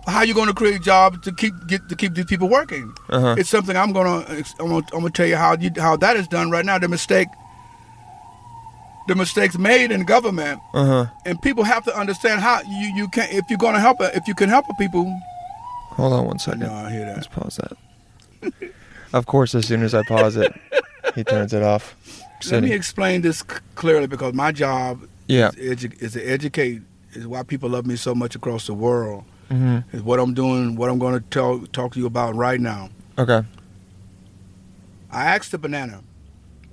[0.08, 2.94] How you going to create jobs to keep get to keep these people working?
[3.10, 3.36] Uh-huh.
[3.38, 5.70] It's something I'm going to I'm going to I'm going to tell you how you
[5.78, 6.80] how that is done right now.
[6.80, 7.28] The mistake,
[9.08, 11.06] the mistakes made in government, Uh huh.
[11.26, 14.28] and people have to understand how you you can if you're going to help if
[14.28, 15.06] you can help people.
[15.92, 16.62] Hold on one second.
[16.62, 17.16] No, I hear that.
[17.16, 18.54] Let's pause that.
[19.14, 20.54] of course, as soon as I pause it,
[21.16, 21.96] he turns it off.
[22.50, 25.52] Let me explain this c- clearly because my job Yeah.
[25.58, 26.82] is, edu- is to educate.
[27.14, 29.24] Is why people love me so much across the world.
[29.50, 30.76] hmm Is what I'm doing.
[30.76, 32.90] What I'm going to tell talk to you about right now.
[33.18, 33.42] Okay.
[35.12, 36.02] I asked the banana.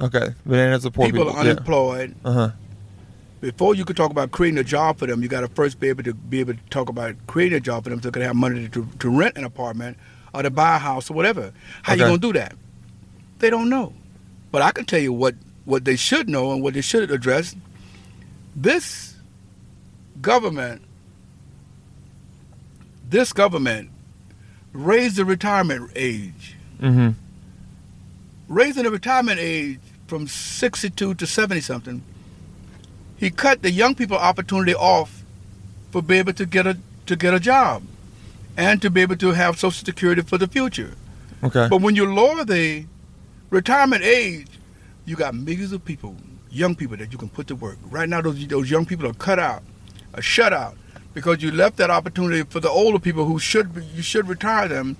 [0.00, 0.34] Okay.
[0.44, 1.36] Bananas the poor people, people.
[1.36, 2.14] are unemployed.
[2.24, 2.50] Uh huh.
[3.40, 5.88] Before you could talk about creating a job for them, you got to first be
[5.88, 8.22] able to be able to talk about creating a job for them so they can
[8.22, 9.96] have money to, to rent an apartment
[10.34, 11.52] or to buy a house or whatever.
[11.82, 12.54] How you gonna do that?
[13.38, 13.92] They don't know.
[14.52, 17.54] But I can tell you what what they should know and what they should address.
[18.54, 19.15] This
[20.20, 20.82] government,
[23.08, 23.90] this government
[24.72, 26.54] raised the retirement age.
[26.80, 27.10] Mm-hmm.
[28.48, 32.02] raising the retirement age from 62 to 70 something,
[33.16, 35.24] he cut the young people opportunity off
[35.90, 36.76] for be able to get a
[37.06, 37.82] to get a job.
[38.56, 40.94] and to be able to have Social Security for the future.
[41.44, 41.68] Okay.
[41.68, 42.86] But when you lower the
[43.50, 44.48] retirement age,
[45.04, 46.16] you got millions of people,
[46.50, 47.76] young people that you can put to work.
[47.90, 49.62] Right now, those those young people are cut out,
[50.16, 50.74] are shutout
[51.14, 54.68] because you left that opportunity for the older people who should be, you should retire
[54.68, 54.96] them.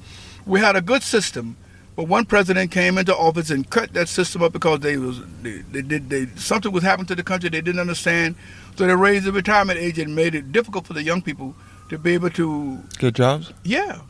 [0.47, 1.57] We had a good system,
[1.97, 5.59] but one president came into office and cut that system up because they was they,
[5.73, 8.37] they did they, something was happening to the country they didn't understand,
[8.77, 11.55] so they raised the retirement age and made it difficult for the young people
[11.89, 13.53] to be able to Good jobs.
[13.65, 14.01] yeah.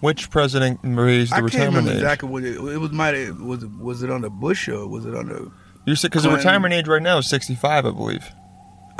[0.00, 1.96] Which president raised the I can't retirement remember age?
[1.98, 2.90] exactly what it, it was.
[2.90, 5.50] Might was it, was it under Bush or was it under?
[5.84, 8.24] You said because the retirement age right now is 65, I believe.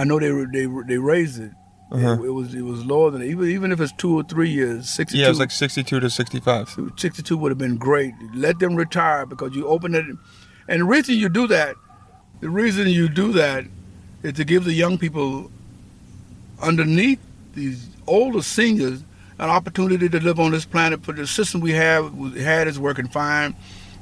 [0.00, 1.52] I know they they they raised it.
[1.92, 2.12] Uh-huh.
[2.12, 4.88] It, it was it was lower than even even if it's two or three years.
[4.88, 5.18] Sixty.
[5.18, 6.78] Yeah, it was like 62 to 65.
[6.96, 8.14] 62 would have been great.
[8.32, 10.06] Let them retire because you open it.
[10.68, 11.76] And the reason you do that,
[12.40, 13.66] the reason you do that
[14.22, 15.50] is to give the young people
[16.62, 17.20] underneath
[17.54, 19.02] these older seniors
[19.38, 21.04] an opportunity to live on this planet.
[21.04, 23.54] For the system we have we had is working fine,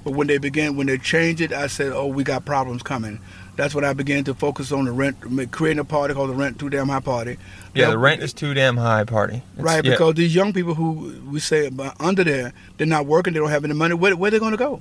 [0.04, 3.18] but when they began, when they changed it, I said, "Oh, we got problems coming."
[3.58, 5.16] That's when I began to focus on the rent,
[5.50, 7.38] creating a party called the Rent Too Damn High Party.
[7.74, 9.38] Yeah, That- the rent is too damn high, party.
[9.38, 9.90] It's- Right, yeah.
[9.90, 11.68] because these young people who we say
[11.98, 13.94] under there, they're not working, they don't have any money.
[13.94, 14.80] Where where they going to go?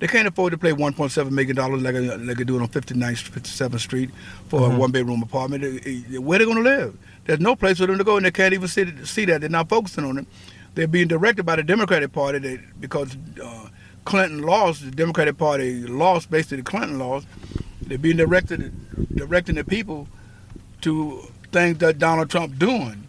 [0.00, 2.68] They can't afford to pay 1.7 million dollars like a, like they do it on
[2.68, 4.10] 59th, 57th Street
[4.48, 4.74] for Mhm.
[4.74, 5.62] a one bedroom apartment.
[6.20, 6.94] Where they going to live?
[7.24, 9.40] There's no place for them to go, and they can't even see, see that.
[9.40, 10.26] They're not focusing on it.
[10.74, 13.68] They're being directed by the Democratic Party that, because uh,
[14.04, 14.84] Clinton lost.
[14.84, 17.26] The Democratic Party lost, basically the Clinton lost.
[17.88, 18.72] They're being directed,
[19.16, 20.08] directing the people
[20.82, 21.22] to
[21.52, 23.04] things that Donald Trump doing.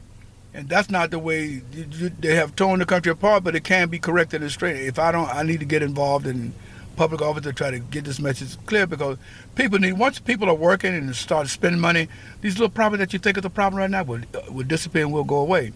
[0.53, 3.99] And that's not the way they have torn the country apart, but it can be
[3.99, 4.77] corrected and straight.
[4.77, 6.53] If I don't, I need to get involved in
[6.95, 9.17] public office to try to get this message clear because
[9.55, 12.09] people need, once people are working and start spending money,
[12.41, 15.13] these little problems that you think is a problem right now will, will disappear and
[15.13, 15.71] will go away.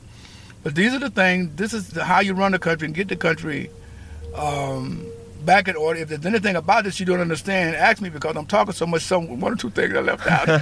[0.64, 3.16] But these are the things, this is how you run the country and get the
[3.16, 3.70] country
[4.36, 5.06] um,
[5.46, 6.00] back in order.
[6.00, 9.04] If there's anything about this you don't understand, ask me because I'm talking so much.
[9.04, 10.62] Some one or two things I left out.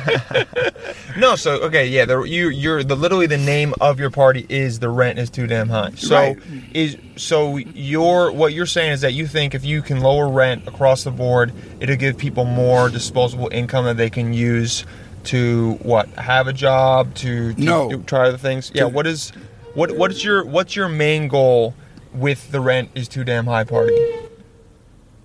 [1.17, 4.80] No, so okay, yeah, the, you you're the literally the name of your party is
[4.80, 5.91] the rent is too damn high.
[5.96, 6.38] So Right.
[6.74, 10.67] is so your what you're saying is that you think if you can lower rent
[10.67, 14.86] across the board, it'll give people more disposable income that they can use
[15.26, 17.89] to what have a job to, to No.
[17.89, 18.72] do, try other things.
[18.74, 19.32] Yeah, what is
[19.74, 21.74] what what is your what's your main goal
[22.13, 23.96] with the rent is too damn high party?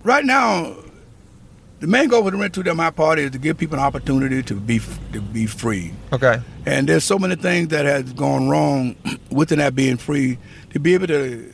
[0.07, 0.77] Right now,
[1.81, 3.85] the main goal with the Rent Too Damn High Party is to give people an
[3.85, 4.81] opportunity to be
[5.13, 5.93] to be free.
[6.13, 6.41] Okay.
[6.65, 8.95] And there's so many things that has gone wrong
[9.33, 10.39] within that being free.
[10.75, 11.53] To be able to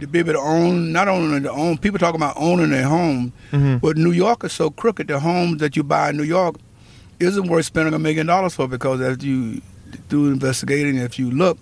[0.00, 3.32] to be able to own, not only to own, people talking about owning their home,
[3.52, 3.76] mm-hmm.
[3.76, 5.06] but New York is so crooked.
[5.06, 6.56] The homes that you buy in New York
[7.20, 9.62] isn't worth spending a million dollars for because as you
[10.08, 11.56] do investigating, if you look,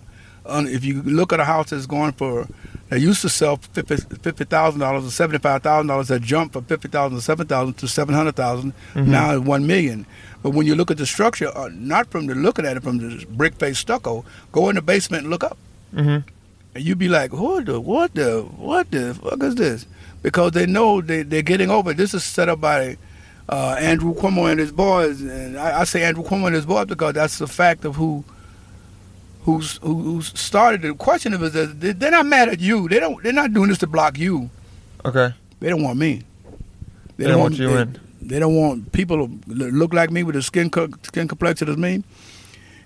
[0.47, 2.47] if you look at a house that's going for,
[2.89, 6.65] that used to sell fifty thousand dollars or seventy five thousand dollars, that jumped from
[6.65, 8.73] fifty thousand to seven thousand to seven hundred thousand.
[8.95, 10.07] Now it's one million.
[10.43, 12.99] But when you look at the structure, uh, not from the looking at it from
[12.99, 15.59] the brick face stucco, go in the basement and look up,
[15.95, 16.25] Mhm.
[16.75, 19.87] and you'd be like, "What the what the what the fuck is this?"
[20.23, 21.93] Because they know they they're getting over.
[21.93, 22.97] This is set up by
[23.49, 26.87] uh, Andrew Cuomo and his boys, and I, I say Andrew Cuomo and his boys
[26.87, 28.25] because that's the fact of who
[29.43, 30.83] who's who, who started.
[30.83, 32.89] The question of it is that they- they're not mad at you.
[32.89, 33.23] They don't.
[33.23, 34.51] They're not doing this to block you.
[35.05, 35.33] Okay.
[35.61, 36.23] They don't want me.
[37.17, 38.01] They don't want you they, in.
[38.23, 41.77] They don't want people to look like me with the skin co- skin complexion as
[41.77, 42.03] me.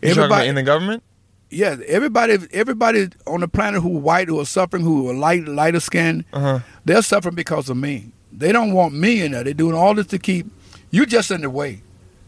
[0.03, 1.03] You about in the government?
[1.51, 5.81] yeah, everybody, everybody on the planet who white, who are suffering, who are light, lighter
[5.81, 6.59] skin, Uh huh.
[6.85, 8.11] they're suffering because of me.
[8.33, 9.45] They don't want me in there.
[9.45, 10.47] They're doing all this to keep
[10.91, 11.83] you just in the way.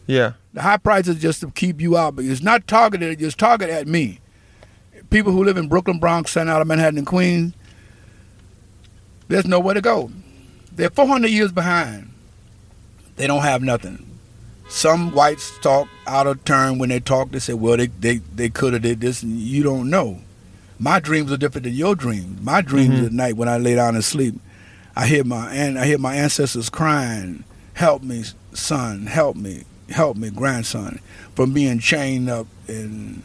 [0.07, 0.33] Yeah.
[0.53, 3.21] The high prices just to keep you out, but it's not targeted.
[3.21, 4.19] It's targeted at me.
[5.09, 7.53] People who live in Brooklyn, Bronx, Staten Island, Manhattan, and Queens,
[9.27, 10.11] there's nowhere to go.
[10.71, 12.11] They're 400 years behind.
[13.17, 14.07] They don't have nothing.
[14.69, 17.31] Some whites talk out of turn when they talk.
[17.31, 20.19] They say, "Well, they they, they could have did this," and you don't know.
[20.77, 22.41] My dreams are different than your dreams.
[22.41, 23.05] My dreams mm-hmm.
[23.05, 24.35] at night when I lay down and sleep,
[24.95, 29.07] I hear my and I hear my ancestors crying, "Help me, son!
[29.07, 29.63] Help me!
[29.89, 30.99] Help me, grandson!"
[31.35, 33.23] From being chained up and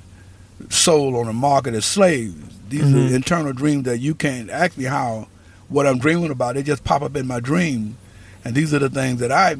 [0.70, 2.34] sold on the market as slaves.
[2.68, 3.10] These Mhm.
[3.10, 5.28] are internal dreams that you can't ask me how
[5.68, 6.54] what I'm dreaming about.
[6.54, 7.96] They just pop up in my dream,
[8.44, 9.56] and these are the things that I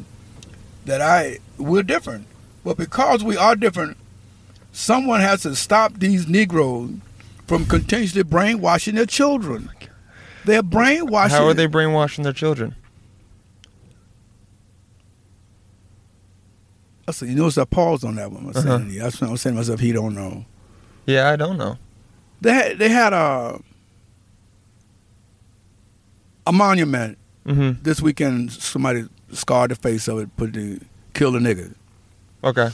[0.86, 2.26] that I we're different.
[2.64, 3.96] But because we are different,
[4.72, 6.90] someone has to stop these Negroes
[7.46, 9.68] from continuously brainwashing their children.
[10.44, 11.36] They're brainwashing.
[11.36, 12.74] How are they brainwashing their children?
[17.09, 18.44] I said, you notice I paused on that one.
[18.44, 18.78] I was, Uh-huh.
[18.78, 20.44] saying, I was saying to myself, he don't know.
[21.07, 21.78] Yeah, I don't know.
[22.40, 23.61] They had, they had a
[26.46, 27.82] a monument Mm-hmm.
[27.82, 28.53] this weekend.
[28.53, 30.78] Somebody scarred the face of it, put the
[31.12, 31.74] kill a nigga.
[32.44, 32.68] Okay.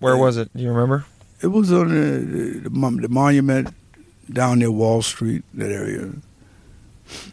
[0.00, 0.50] Where was it?
[0.54, 1.06] Do you remember?
[1.42, 3.74] It was on the, the, the monument
[4.30, 6.10] down near Wall Street, that area.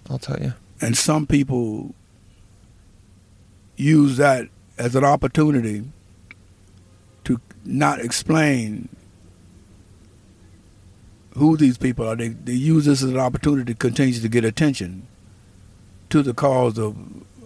[0.10, 0.54] I'll tell you.
[0.80, 1.94] And some people
[3.76, 4.48] use that
[4.78, 5.84] as an opportunity
[7.24, 8.90] to not explain
[11.36, 12.16] who these people are.
[12.16, 15.08] They, they use this as an opportunity to continue to get attention
[16.10, 16.96] to the cause of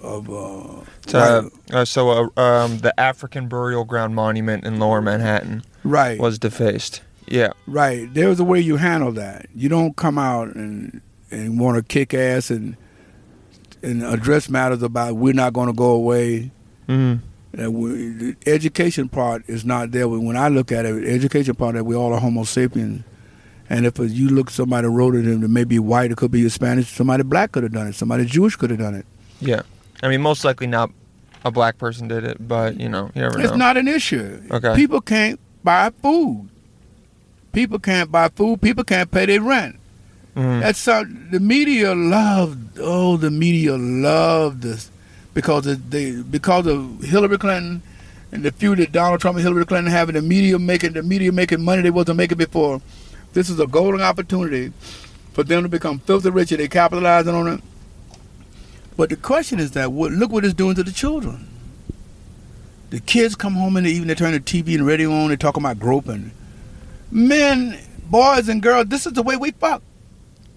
[0.02, 5.00] of uh, Uh, white- uh, so, uh, um, the African Burial Ground Monument in Lower
[5.00, 7.02] Manhattan right was defaced.
[7.28, 7.52] Yeah.
[7.68, 8.12] right.
[8.14, 9.46] There's a way you handle that.
[9.56, 12.76] You don't come out and and want to kick ass and
[13.84, 16.52] and address matters about we're not going to go away.
[16.88, 17.72] Mm-hmm.
[17.72, 20.08] we, the education part is not there.
[20.08, 23.04] When I look at it, the education part that we all are Homo sapiens,
[23.70, 26.42] and if you look somebody wrote it and it may be white, it could be
[26.44, 29.06] Hispanic, somebody black could have done it, somebody Jewish could have done it.
[29.40, 29.62] Yeah.
[30.04, 30.92] I mean, most likely not
[31.46, 33.44] a black person did it, but you know, you never know.
[33.46, 34.42] It's not an issue.
[34.52, 34.76] Okay.
[34.76, 36.50] People can't buy food.
[37.54, 38.62] People can't buy food.
[38.62, 39.78] People can't pay their rent.
[40.36, 40.62] Mhm.
[40.62, 42.78] That's some, the media loved.
[42.80, 44.91] Oh, the media loved this
[45.34, 47.82] because of they because of Hillary Clinton
[48.32, 51.32] and the feud that Donald Trump and Hillary Clinton having the media making the media
[51.32, 52.82] making money they wasn't making before.
[53.34, 54.74] This is a golden opportunity
[55.34, 57.62] for them to become filthy rich and they capitalizing on it.
[58.98, 61.48] But the question is that what, look what it's doing to the children.
[62.90, 65.38] The kids come home in the evening, they turn the TV and radio on, they
[65.38, 66.32] talk about groping.
[67.10, 67.80] Men,
[68.10, 69.82] boys and girls, this is the way we fuck.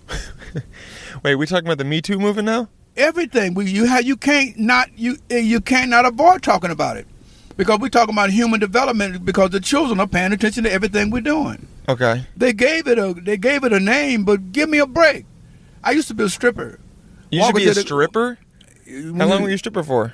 [1.22, 2.68] Wait, we talking about the Me Too movement now?
[2.96, 3.54] Everything.
[3.54, 7.06] We, you have, you can't not you eh, you can't not avoid talking about it
[7.56, 11.20] because we're talking about human development because the children are paying attention to everything we're
[11.20, 11.66] doing.
[11.88, 12.26] Okay.
[12.36, 15.26] They gave it a they gave it a name, but give me a break.
[15.82, 16.78] I used to be a stripper.
[17.30, 18.38] You used to be a to the- stripper?
[18.86, 20.12] How long were you a stripper for?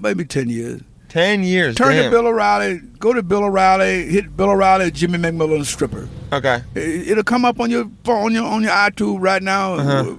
[0.00, 0.80] Maybe ten years.
[1.08, 1.74] Ten years.
[1.76, 2.04] Turn damn.
[2.04, 2.78] to Bill O'Reilly.
[2.98, 4.06] Go to Bill O'Reilly.
[4.08, 4.90] Hit Bill O'Reilly.
[4.90, 6.08] Jimmy McMillan stripper.
[6.32, 6.62] Okay.
[6.74, 9.74] It- It'll come up on your phone, on your on your iTunes right now.
[9.74, 10.14] Uh-huh.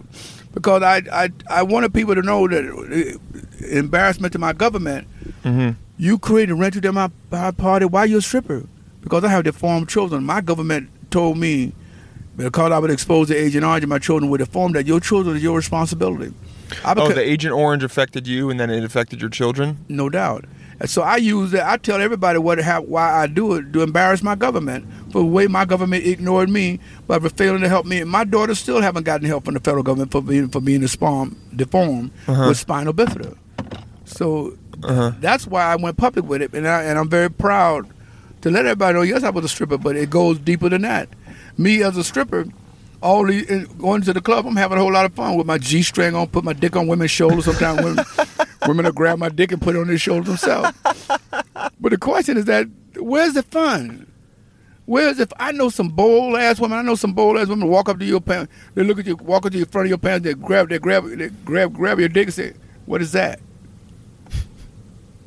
[0.53, 3.19] Because I, I I wanted people to know that
[3.71, 5.07] embarrassment to my government.
[5.43, 5.71] Mm-hmm.
[5.97, 7.85] You created rent to my, my party.
[7.85, 8.63] Why you a stripper?
[9.01, 10.23] Because I have deformed children.
[10.23, 11.73] My government told me
[12.35, 15.37] because I would expose the Agent Orange and my children were deformed that your children
[15.37, 16.33] is your responsibility.
[16.83, 19.85] I Oh, the Agent Orange affected you, and then it affected your children.
[19.89, 20.45] no doubt.
[20.86, 21.61] So I use it.
[21.61, 25.25] I tell everybody what how, why I do it to embarrass my government for the
[25.25, 28.01] way my government ignored me by failing to help me.
[28.01, 30.81] And my daughter still haven't gotten help from the federal government for being for being
[30.81, 32.47] deformed, deformed Uh-huh.
[32.49, 33.38] with spinal bifida.
[34.05, 35.11] So Uh-huh.
[35.21, 37.88] that's why I went public with it, and I, and I'm very proud
[38.41, 39.01] to let everybody know.
[39.03, 41.07] Yes, I was a stripper, but it goes deeper than that.
[41.57, 42.45] Me as a stripper,
[43.01, 45.57] all the going to the club, I'm having a whole lot of fun with my
[45.57, 47.45] G string on, put my dick on women's shoulders.
[47.45, 48.05] Sometimes women,
[48.68, 50.78] women will grab my dick and put it on their shoulders themselves.
[51.80, 54.11] But the question is that where's the fun?
[54.86, 57.88] Where's if I know some bold ass women, I know some bold ass women walk
[57.88, 59.97] up to your pants, they look at you, walk up to the front of your
[59.97, 62.53] pants, they grab, they grab, they grab, grab your dick and say,
[62.86, 63.39] "What is that?"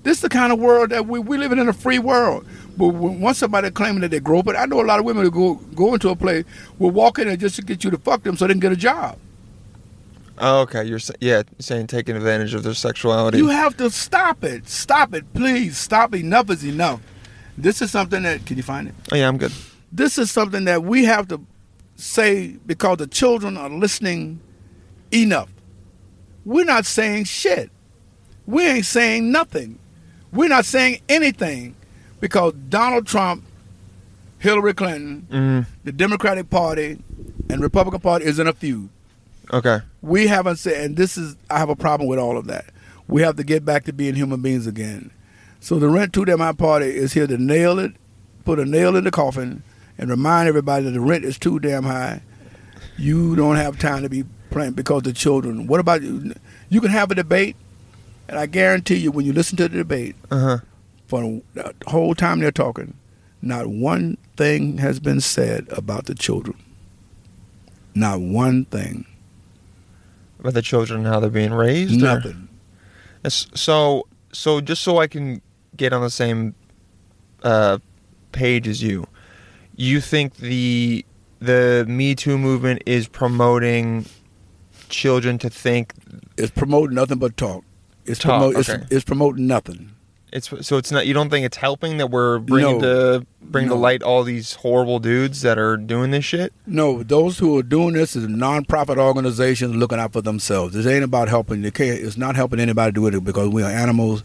[0.03, 2.47] This is the kind of world that we we living in a free world.
[2.77, 5.31] But once somebody claiming that they grow, but I know a lot of women who
[5.31, 6.45] go go into a place
[6.79, 8.73] will walk in there just to get you to fuck them so they can get
[8.73, 9.19] a job.
[10.39, 10.85] Oh, okay.
[10.85, 13.39] You're yeah saying taking advantage of their sexuality.
[13.39, 14.69] You have to stop it.
[14.69, 15.77] Stop it, please.
[15.79, 16.15] Stop.
[16.15, 17.01] Enough is enough.
[17.59, 18.95] This is something that can you find it?
[19.13, 19.53] oh yeah, I'm good.
[19.91, 21.41] this is something that we have to
[21.97, 24.41] say because the children are listening
[25.13, 25.49] enough.
[26.45, 27.71] We're not saying shit.
[28.47, 29.79] We ain't saying nothing.
[30.33, 31.75] We're not saying anything
[32.21, 33.43] because Donald Trump,
[34.39, 36.99] Hillary Clinton, hmm the Democratic Party,
[37.49, 38.89] and Republican Party is in a feud.
[39.53, 39.79] Okay.
[40.07, 42.67] We haven't said, and this is, I have a problem with all of that.
[43.09, 45.11] We have to get back to being human beings again.
[45.61, 47.93] So the Rent 2 Damn High Party is here to nail it,
[48.45, 49.65] put a nail in the coffin,
[49.99, 52.23] and remind everybody that the rent is too damn high.
[52.97, 55.67] You don't have time to be playing because the children.
[55.67, 56.35] What about you?
[56.69, 57.57] You can have a debate,
[58.29, 60.59] and I guarantee you, when you listen to the debate, Uh huh.
[61.09, 62.95] for the whole time they're talking,
[63.43, 66.57] not one thing has been said about the children.
[67.95, 69.05] Not one thing.
[70.47, 72.01] About the children and how they're being raised.
[72.01, 72.49] or- Nothing.
[73.29, 75.41] So so just so I can
[75.77, 76.55] get on the same
[77.43, 77.79] uh,
[78.33, 79.07] page as you,
[79.75, 81.05] you think the
[81.41, 84.07] the Me Too movement is promoting
[84.89, 85.93] children to think
[86.37, 87.65] It's promoting nothing but talk.
[88.05, 88.57] It's Talk, promote.
[88.69, 88.83] okay.
[88.85, 89.91] It's, it's promoting nothing.
[90.37, 91.07] It's so it's not.
[91.07, 93.19] You don't think it's helping that we're bringing No.
[93.21, 96.53] to bring to light all these horrible dudes that are doing this shit?
[96.67, 100.75] No, those who are doing this is nonprofit organizations looking out for themselves.
[100.75, 101.65] This ain't about helping.
[101.65, 104.23] It's not helping anybody do it because we are animals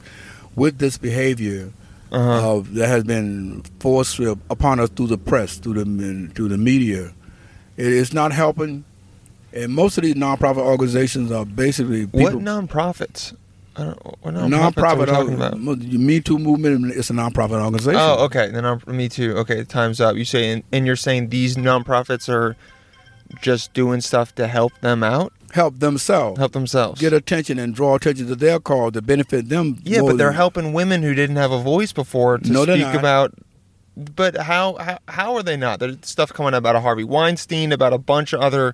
[0.55, 1.71] with this behavior
[2.11, 2.55] Uh-huh.
[2.57, 7.11] of that has been forced upon us through the press, through the through the media.
[7.77, 8.83] It is not helping,
[9.53, 13.33] and most of these nonprofit organizations are basically people, what nonprofits?
[13.75, 13.97] I don't.
[14.21, 15.05] What nonprofits are we nonprofit.
[15.07, 15.57] talking about?
[15.59, 17.99] Me Too movement It's a nonprofit organization.
[18.01, 18.49] Oh, okay.
[18.49, 19.37] Then I'm, me too.
[19.37, 20.15] Okay, time's up.
[20.17, 22.55] You say, and, and you're saying these nonprofits are
[23.41, 26.37] just doing stuff to help them out, Help themselves.
[26.37, 26.99] help themselves.
[26.99, 29.79] Get attention and draw attention to their cause to benefit them.
[29.83, 32.81] yeah, but they're than- helping women who didn't have a voice before to No, speak
[32.81, 32.95] not.
[32.95, 33.33] about.
[33.97, 35.79] But how, how how are they not?
[35.79, 38.73] There's stuff coming out about a Harvey Weinstein, about a bunch of other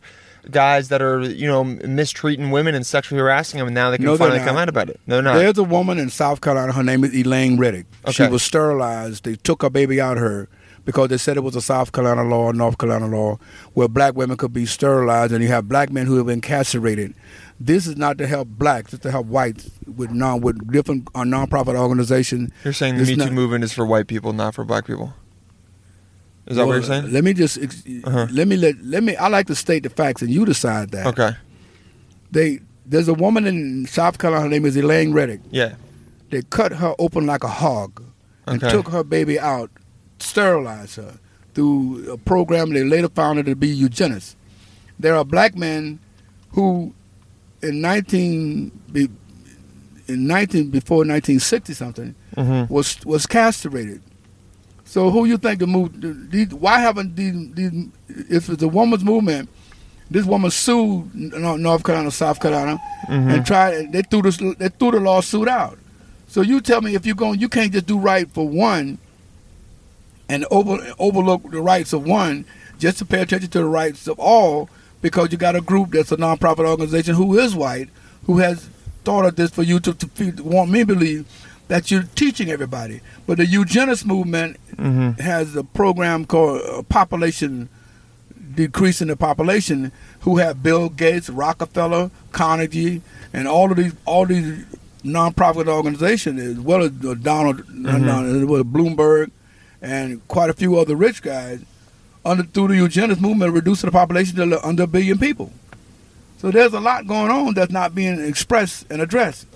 [0.52, 4.06] guys that are you know mistreating women and sexually harassing them, and now they can
[4.06, 5.00] No, finally come out about it.
[5.08, 5.36] No, not.
[5.36, 6.74] There's a woman in South Carolina.
[6.74, 7.86] Her name is Elaine Riddick.
[8.12, 9.24] She was sterilized.
[9.26, 10.50] They took her baby out of her
[10.86, 13.38] because they said it was a South Carolina law, North Carolina law,
[13.74, 17.14] where black women could be sterilized, and you have black men who have been incarcerated.
[17.60, 21.22] This is not to help blacks; it's to help whites with non with different uh,
[21.24, 22.52] nonprofit organizations.
[22.64, 24.86] You're saying the It's Me Too not- movement is for white people, not for black
[24.86, 25.14] people.
[26.48, 27.12] Is that what you're saying?
[27.12, 28.28] Let me just ex- Uh-huh.
[28.32, 29.16] let me let let me.
[29.16, 31.08] I like to state the facts, and you decide that.
[31.08, 31.32] Okay.
[32.32, 34.44] They there's a woman in South Carolina.
[34.44, 35.42] Her name is Elaine Riddick.
[35.52, 35.76] Yeah.
[36.30, 38.02] They cut her open like a hog
[38.46, 38.72] and Okay.
[38.72, 39.70] took her baby out,
[40.20, 41.20] sterilized her
[41.54, 44.36] through a program they later found her to be eugenics.
[45.00, 46.00] There are black men
[46.52, 46.94] who,
[47.62, 48.72] in 19
[50.08, 52.72] in 19 before 1960 something, Mm-hmm.
[52.74, 54.02] was was castrated.
[54.88, 56.32] So who you think the move?
[56.32, 57.88] These, why haven't these, these?
[58.08, 59.50] If it's a woman's movement,
[60.10, 63.30] this woman sued North Carolina, South Carolina, Mm-hmm.
[63.30, 63.92] and tried.
[63.94, 64.38] They threw this.
[64.38, 65.78] They threw the lawsuit out.
[66.28, 68.98] So you tell me if you're going, you can't just do right for one,
[70.28, 72.44] and over overlook the rights of one,
[72.80, 74.70] just to pay attention to the rights of all,
[75.02, 77.88] because you got a group that's a nonprofit organization who is white,
[78.26, 78.68] who has
[79.06, 81.26] thought of this for you to, to want me to believe
[81.68, 83.02] that you're teaching everybody.
[83.26, 85.20] But the eugenics movement Mm-hmm.
[85.20, 87.68] has a program called uh, Population
[88.54, 93.02] Decreasing the Population, who have Bill Gates, Rockefeller, Carnegie,
[93.34, 94.66] and all of these all these
[95.04, 99.32] nonprofit organizations, as well as uh, Donald, Donald, as well Bloomberg,
[99.82, 101.62] and quite a few other rich guys,
[102.24, 105.52] under through the eugenics movement, reducing the population to under a billion people.
[106.38, 109.48] So there's a lot going on that's not being expressed and addressed.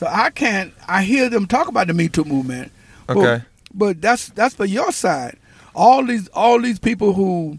[0.00, 0.72] So I can't.
[0.88, 2.72] I hear them talk about the Me Too movement.
[3.06, 3.44] but- Okay.
[3.74, 5.36] But that's that's for your side.
[5.74, 7.58] All these all these people who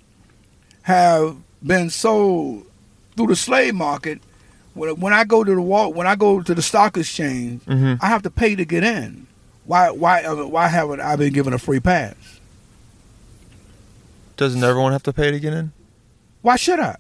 [0.82, 2.66] have been sold
[3.16, 4.20] through the slave market.
[4.74, 8.00] When, when I go to the wall, when I go to the stock exchange, Mhm.
[8.02, 9.28] I have to pay to get in.
[9.66, 12.16] Why why uh, why haven't I been given a free pass?
[14.36, 15.72] Doesn't everyone have to pay to get in?
[16.42, 16.96] Why should I?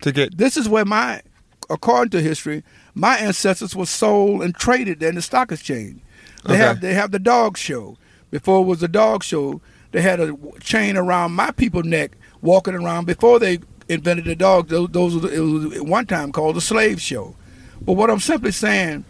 [0.00, 1.20] To get This is where my,
[1.68, 2.64] according to history,
[2.94, 6.00] my ancestors were sold and traded in the stock exchange.
[6.44, 6.62] They Okay.
[6.62, 7.96] have they have the dog show.
[8.30, 9.60] Before it was the dog show,
[9.92, 13.06] they had a chain around my people neck, walking around.
[13.06, 17.00] Before they invented the dog, those, those it was at one time called the slave
[17.00, 17.34] show.
[17.82, 19.04] But what I'm simply saying,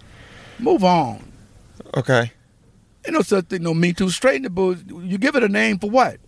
[0.59, 1.31] move on.
[1.97, 2.33] okay.
[3.07, 4.77] You know, such thing, no Me Too, straighten the bull.
[4.77, 6.19] You give it a name for what?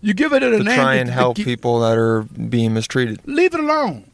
[0.00, 2.22] You give it a To name try to- and to help keep- people that are
[2.22, 3.20] being mistreated.
[3.24, 4.04] leave it alone.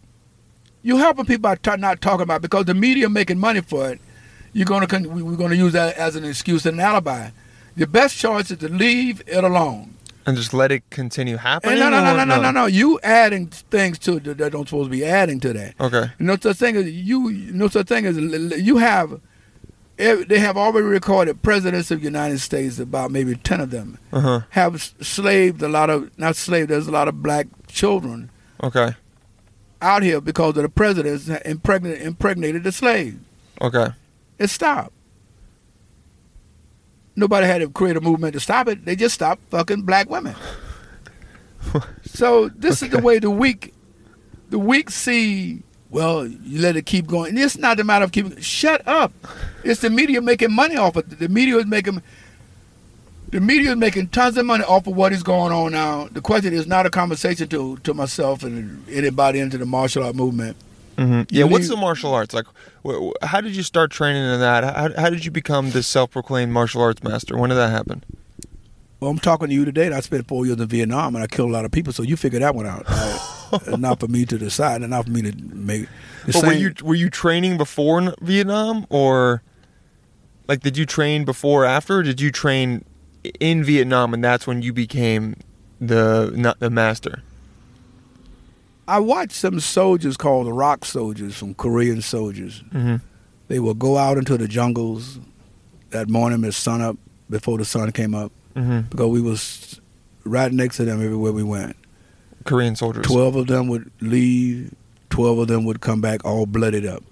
[0.82, 4.00] You're helping people by not talking about it because the media making money for it.
[4.52, 7.30] You're gonna we're gonna use that as an excuse and an alibi.
[7.76, 9.94] The best choice is to leave it alone.
[10.26, 11.78] And just let it continue happening.
[11.78, 12.66] No, no, no, no, no, no, no.
[12.66, 15.74] You adding things to it that don't supposed to be adding to that.
[15.80, 16.10] Okay.
[16.18, 17.30] No such thing as you.
[17.52, 19.20] No such thing as you have.
[19.98, 23.98] eh, They have already recorded presidents of the United States, about maybe ten of them,
[24.12, 24.40] Uh huh.
[24.50, 26.70] have slaved a lot of not slaved.
[26.70, 28.30] There's a lot of black children
[28.62, 28.96] Okay.
[29.80, 33.18] Out here because of the presidents impregnated, impregnated the slave.
[33.60, 33.88] Okay.
[34.38, 34.92] It stopped.
[37.16, 38.84] Nobody had to create a movement to stop it.
[38.84, 40.36] They just stopped fucking black women.
[42.04, 43.74] so this is the way the weak,
[44.50, 45.62] the weak see.
[45.90, 47.30] Well, you let it keep going.
[47.30, 48.38] And It's not the matter of keeping.
[48.40, 49.12] Shut up.
[49.64, 51.18] It's the media making money off of it.
[51.18, 52.02] The media is making.
[53.30, 56.08] The media is making tons of money off of what is going on now.
[56.10, 60.14] The question is not a conversation to to myself and anybody into the martial art
[60.16, 60.56] movement.
[60.96, 61.44] hmm Yeah.
[61.44, 62.46] You What's the martial arts like?
[62.86, 64.64] wh- wh- How did you start training in that?
[64.64, 67.36] How, how did you become this self-proclaimed martial arts master?
[67.36, 68.02] When did that happen?
[69.00, 69.86] Well, I'm talking to you today.
[69.86, 71.92] and I spent four years in Vietnam and I killed a lot of people.
[71.92, 72.84] So you figure that one out.
[72.88, 75.86] Uh, not for me to decide, and not for me to make.
[76.26, 79.42] But were you were you training before Vietnam or?
[80.48, 82.82] like did you train before or after or did you train
[83.40, 85.36] in Vietnam and that's when you became
[85.80, 87.22] the not the master?
[88.86, 92.62] I watched some soldiers called the ROK soldiers from Korean soldiers.
[92.72, 93.00] Mhm.
[93.48, 95.18] They would go out into the jungles
[95.90, 96.96] that morning at sun up
[97.28, 98.88] before the sun came up Mhm.
[98.90, 99.80] because we was
[100.24, 101.76] right next to them everywhere we went.
[102.44, 103.04] Korean soldiers.
[103.04, 104.74] Twelve of them would leave.
[105.10, 107.02] Twelve of them would come back all blooded up.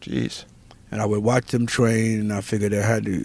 [0.00, 0.44] Jeez.
[0.92, 3.24] and I would watch them train, and I figured I had to.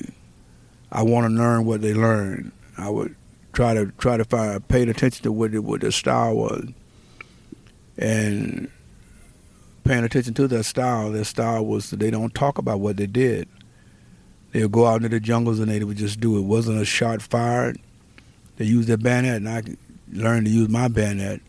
[0.92, 2.52] I want to learn what they learned.
[2.78, 3.16] I would
[3.54, 6.68] try to try to find, paid attention to what the, what their style was,
[7.98, 8.70] and
[9.84, 11.12] paying attention to their style.
[11.12, 13.48] Their style was that they don't talk about what they did.
[14.52, 16.42] They would go out into the jungles and they would just do it.
[16.42, 17.78] it wasn't a shot fired.
[18.58, 19.64] They used their bayonet, and I
[20.12, 21.40] learned to use my bayonet.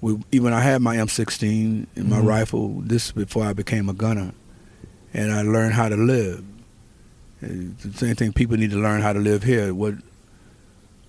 [0.00, 2.26] We, even I had my M16 and my Mhm.
[2.26, 2.80] rifle.
[2.80, 4.32] This before I became a gunner
[5.12, 6.42] and I learned how to live.
[7.40, 9.72] The same thing people need to learn how to live here.
[9.74, 9.94] What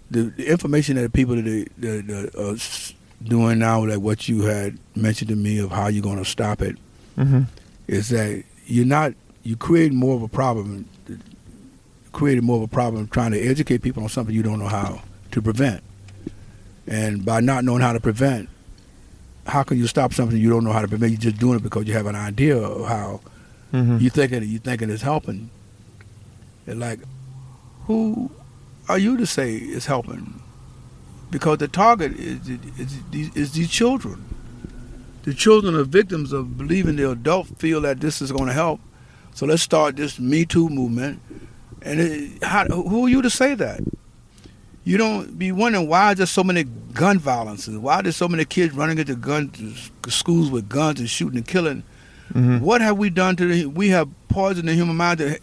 [0.10, 5.30] the, the information that people that, that, are doing now, like what you had mentioned
[5.30, 6.78] to me of how you're going to stop it,
[7.18, 7.42] Mm-hmm.
[7.90, 9.14] is that you're not
[9.44, 10.88] you create more of a problem,
[12.14, 15.02] creating more of a problem trying to educate people on something you don't know how
[15.32, 15.84] to prevent,
[16.88, 18.48] and by not knowing how to prevent,
[19.46, 21.12] how can you stop something you don't know how to prevent?
[21.12, 23.20] You're just doing it because you have an idea of how
[23.74, 24.00] Mm-hmm.
[24.00, 25.50] you thinking you thinking it's helping.
[26.68, 27.00] Like,
[27.86, 28.32] who
[28.88, 30.42] are you to say it's helping?
[31.30, 34.26] Because the target is is, these- is these children.
[35.24, 38.80] The children are victims of believing the adult feel that this is going to help.
[39.34, 41.22] So let's start this Me Too movement.
[41.84, 43.82] And it, how, who are you to say that?
[44.84, 47.78] You don't be wondering why is there so many gun violences?
[47.78, 49.52] Why are there so many kids running into gun
[50.08, 51.84] schools with guns and shooting and killing?
[52.34, 52.60] Mm-hmm.
[52.66, 53.66] What have we done to the?
[53.68, 55.20] We have poisoned the human mind.
[55.20, 55.40] To,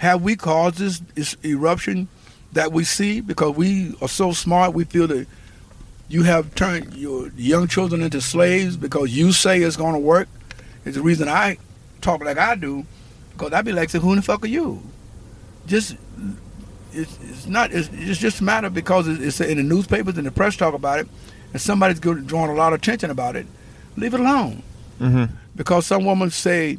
[0.00, 2.08] have we caused this, this eruption
[2.52, 4.72] that we see because we are so smart?
[4.72, 5.26] We feel that
[6.08, 10.26] you have turned your young children into slaves because you say it's going to work.
[10.86, 11.58] It's the reason I
[12.00, 12.86] talk like I do
[13.32, 14.82] because I'd be like, "Say, who the fuck are you?"
[15.66, 15.96] Just
[16.92, 17.70] it's, it's not.
[17.72, 20.72] It's, it's just a matter because it's, it's in the newspapers and the press talk
[20.74, 21.08] about it,
[21.52, 23.46] and somebody's drawing a lot of attention about it.
[23.96, 24.62] Leave it alone
[24.98, 25.34] Mm-hmm.
[25.56, 26.76] because some woman say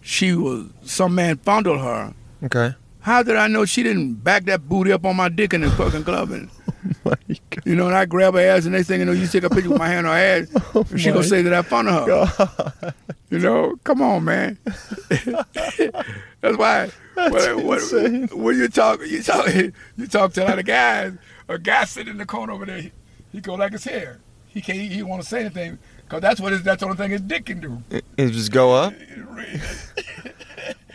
[0.00, 2.14] she was some man fondled her.
[2.42, 2.74] Okay.
[3.00, 5.70] How did I know she didn't back that booty up on my dick in the
[5.70, 6.30] fucking club?
[6.30, 6.50] And,
[7.06, 7.14] oh
[7.50, 7.62] God.
[7.64, 9.50] you know, and I grab her ass, and next thing you know, you take a
[9.50, 12.08] picture with my hand on her ass, and oh she gonna say that I fondled
[12.08, 12.94] her.
[13.30, 14.58] You know, come on, man.
[15.08, 16.90] That's why.
[17.14, 21.12] when, when, when you talk, you talk, you talk to a lot of guys.
[21.48, 22.92] A guy sitting in the corner over there, he,
[23.32, 24.18] he go like his hair.
[24.48, 24.78] He can't.
[24.78, 27.46] He want to say anything because that's what his, that's the only thing his dick
[27.46, 27.82] can do.
[27.90, 28.94] It, it just go up.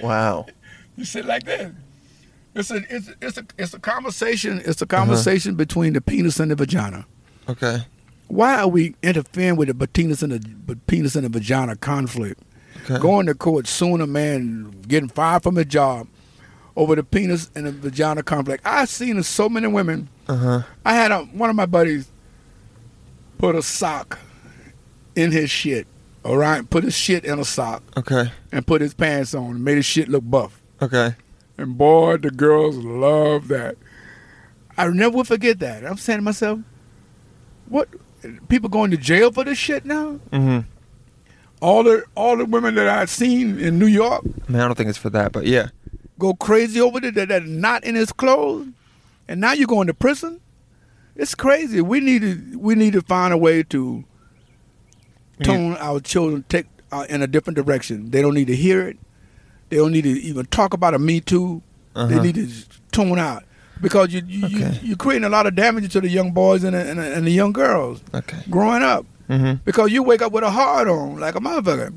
[0.02, 0.48] Wow.
[0.96, 1.72] You sit like this.
[2.56, 4.62] It's a it's it's a it's a conversation.
[4.66, 7.06] It's a conversation between the penis and the vagina.
[7.50, 7.80] Okay.
[8.28, 12.40] Why are we interfering with the penis and the penis and the vagina conflict?
[12.86, 13.00] Okay.
[13.00, 16.08] Going to court, suing a man, getting fired from his job
[16.76, 18.64] over the penis and the vagina conflict.
[18.66, 20.10] I've seen so many women.
[20.28, 20.62] Uh huh.
[20.86, 22.10] I had a, one of my buddies
[23.38, 24.20] put a sock
[25.16, 25.88] in his shit.
[26.24, 28.32] All right, put his shit in a sock Okay.
[28.52, 30.62] and put his pants on and made his shit look buff.
[30.84, 31.16] Okay.
[31.58, 33.78] And boy, the girls love that.
[34.78, 35.86] I never will forget that.
[35.86, 36.60] I'm saying to myself,
[37.70, 37.90] what?
[38.50, 40.20] People going to jail for this shit now?
[40.32, 40.60] Mm-hmm.
[41.62, 44.76] All the all the women that I've seen in New York I mean, I don't
[44.76, 45.68] think it's for that, but yeah.
[46.20, 48.68] go crazy over there that that not in his clothes,
[49.28, 50.42] and now you're going to prison.
[51.16, 51.80] It's crazy.
[51.82, 54.04] We need to we need to find a way to
[55.40, 55.46] Yeah.
[55.46, 58.12] tone our children take uh, in a different direction.
[58.12, 58.98] They don't need to hear it.
[59.74, 61.64] They don't need to even talk about a Me Too.
[61.96, 62.22] They Uh-huh.
[62.22, 62.48] need to
[62.92, 63.44] tone out
[63.82, 64.80] because you, you, you Okay.
[64.84, 67.26] you're creating a lot of damage to the young boys and the, and, the, and
[67.26, 68.38] the young girls Okay.
[68.52, 69.54] growing up Mm-hmm.
[69.66, 71.92] because you wake up with a hard on like a motherfucker.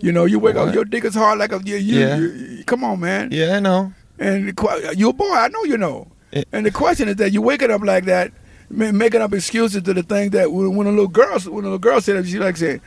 [0.00, 2.16] You know, you wake up, your dick is hard like a you, you, Yeah.
[2.16, 3.28] you- come on, man.
[3.30, 3.92] Yeah, I know.
[4.18, 6.08] And the, you're a boy, I know you know.
[6.32, 8.32] It- and the question is that you waking up like that,
[8.68, 11.78] making up excuses to the thing that when, when a little girl, when a little
[11.78, 12.80] girl said it, she like saying,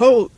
[0.00, 0.30] "Oh,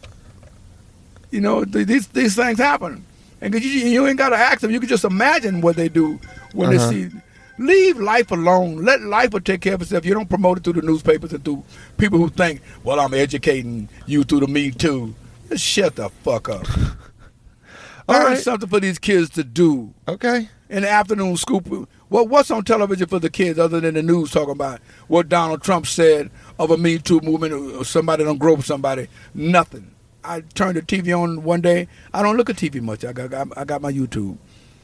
[1.30, 3.04] you know, th- these these things happen."
[3.40, 4.70] And 'cause you, you ain't got to ask them.
[4.70, 6.18] You can just imagine what they do
[6.52, 6.90] when Uh-huh.
[6.90, 7.16] they see.
[7.60, 8.84] Leave life alone.
[8.84, 10.04] Let life will take care of itself.
[10.04, 11.64] You don't promote it through the newspapers and through
[11.96, 15.14] people who think, well, I'm educating you through the Me Too.
[15.48, 16.66] Just shut the fuck up.
[18.08, 18.38] All Find right.
[18.38, 20.48] something for these kids to do Okay.
[20.70, 21.66] in the afternoon scoop.
[22.08, 25.62] What what's on television for the kids other than the news talking about what Donald
[25.62, 29.08] Trump said of a Me Too movement or somebody don't grope somebody?
[29.34, 29.90] Nothing.
[30.28, 31.88] I turned the TV on one day.
[32.12, 33.04] I don't look at TV much.
[33.04, 34.36] I got I got my YouTube.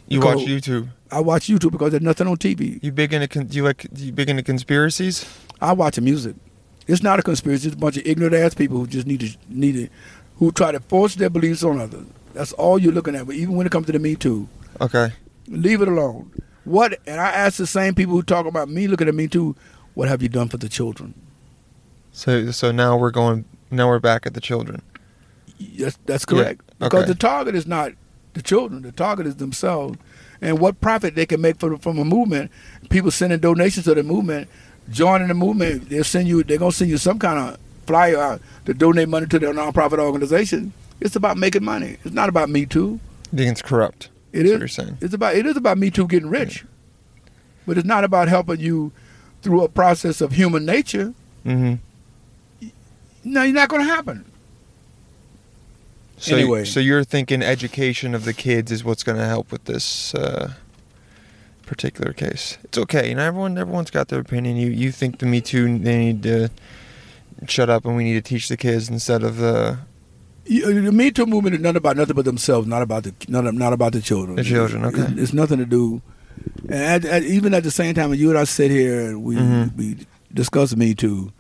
[0.09, 0.88] You watch YouTube.
[1.11, 2.82] I watch YouTube because there's nothing on TV.
[2.82, 5.24] You big into con- you like do you big into conspiracies?
[5.61, 6.36] I watch the music.
[6.86, 7.68] It's not a conspiracy.
[7.68, 9.90] It's a bunch of ignorant ass people who just need to need it,
[10.38, 12.07] who try to force their beliefs on others.
[12.34, 13.26] That's all you're looking at.
[13.26, 14.49] But even when it comes to the Me Too,
[14.80, 15.12] Okay.
[15.49, 16.30] leave it alone.
[16.64, 16.99] What?
[17.07, 19.55] And I ask the same people who talk about me looking at Me Too,
[19.95, 21.14] what have you done for the children?
[22.12, 24.82] So so now we're going now we're back at the children.
[25.72, 26.62] Yes, that's correct.
[26.80, 27.92] Yeah, Because the target is not
[28.34, 28.82] the children.
[28.82, 29.98] The target is themselves,
[30.40, 32.50] and what profit they can make from from a movement.
[32.90, 34.48] People sending donations to the movement,
[34.90, 35.88] joining the movement.
[35.88, 36.42] They'll send you.
[36.42, 39.98] They're gonna send you some kind of flyer out to donate money to their nonprofit
[39.98, 40.72] organization.
[41.00, 41.96] It's about making money.
[42.04, 42.98] It's not about Me Too.
[43.32, 44.08] You think it's corrupt?
[44.32, 44.52] It is.
[44.52, 44.98] what you're saying.
[45.00, 45.36] It's about.
[45.36, 46.64] It is about Me Too getting rich,
[47.66, 48.92] but it's not about helping you
[49.42, 51.12] through a process of human nature.
[51.44, 51.74] Mm-hmm.
[53.24, 54.24] No, you're not going to happen.
[56.16, 56.64] So, Anyway.
[56.64, 60.52] so you're thinking education of the kids is what's going to help with this uh,
[61.66, 62.56] particular case.
[62.64, 63.08] It's okay.
[63.08, 64.56] You know, everyone everyone's got their opinion.
[64.56, 66.50] You you think the Me Too they need to
[67.48, 69.78] shut up and we need to teach the kids instead of the
[70.46, 73.52] You- The Me Too movement is not about nothing but themselves, not about the not,
[73.54, 74.36] not about the children.
[74.36, 75.02] The children, okay.
[75.02, 76.00] It's, it's nothing to do.
[76.68, 79.24] And at, at, even at the same time, when you and I sit here and
[79.24, 79.76] we Mhm.
[79.76, 81.32] we discuss Me Too,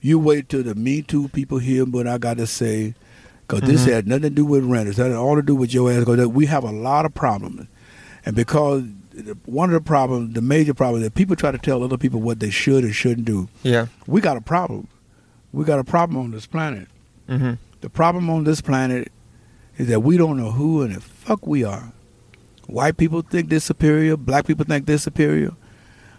[0.00, 2.94] you wait till the Me Too people hear what I got to say,
[3.46, 3.92] because this Mhm.
[3.92, 4.96] had nothing to do with renters.
[4.96, 6.00] That had all to do with your ass.
[6.00, 7.66] Because we have a lot of problems,
[8.24, 8.84] and because
[9.46, 12.20] one of the problems, the major problem, is that people try to tell other people
[12.20, 13.48] what they should and shouldn't do.
[13.62, 13.86] yeah.
[14.06, 14.88] We got a problem.
[15.52, 16.88] We got a problem on this planet.
[17.28, 17.52] Mm-hmm.
[17.80, 19.10] The problem on this planet
[19.78, 21.92] is that we don't know who and the fuck we are.
[22.66, 24.16] White people think they're superior.
[24.16, 25.52] Black people think they're superior.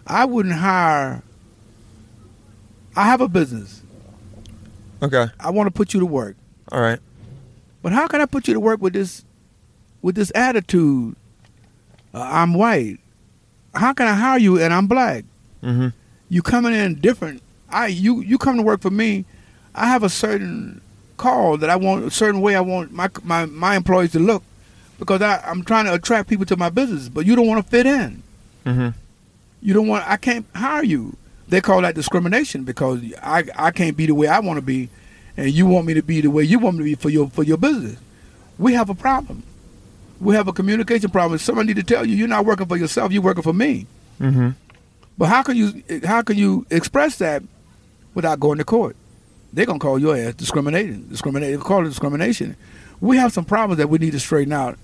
[0.06, 1.22] I wouldn't hire.
[2.96, 3.82] I have a business.
[5.02, 5.26] Okay.
[5.38, 6.36] I want to put you to work.
[6.72, 6.98] All right.
[7.88, 9.24] But how can I put you to work with this,
[10.02, 11.16] with this attitude?
[12.12, 12.98] Uh, I'm white.
[13.74, 15.24] How can I hire you and I'm black?
[15.62, 15.88] Mm-hmm.
[16.28, 17.42] you coming in different.
[17.70, 19.24] I you you come to work for me.
[19.74, 20.82] I have a certain
[21.16, 24.42] call that I want a certain way I want my my my employees to look
[24.98, 27.08] because I I'm trying to attract people to my business.
[27.08, 28.22] But you don't want to fit in.
[28.66, 28.88] Mm-hmm.
[29.62, 30.06] You don't want.
[30.06, 31.16] I can't hire you.
[31.48, 34.90] They call that discrimination because I I can't be the way I want to be,
[35.38, 37.30] and you want me to be the way you want me to be for your
[37.30, 37.96] for your business.
[38.58, 39.44] We have a problem.
[40.20, 41.38] We have a communication problem.
[41.38, 43.12] Somebody need to tell you you're not working for yourself.
[43.12, 43.86] You're working for me.
[44.20, 44.50] Mm-hmm.
[45.16, 47.44] But how can you how can you express that
[48.14, 48.96] without going to court?
[49.52, 51.02] They're gonna call your ass discriminating.
[51.02, 51.60] Discriminating.
[51.60, 52.56] Call it discrimination.
[53.00, 54.76] We have some problems that we need to straighten out.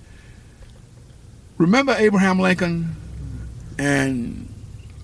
[1.58, 2.94] Remember Abraham Lincoln
[3.76, 4.48] and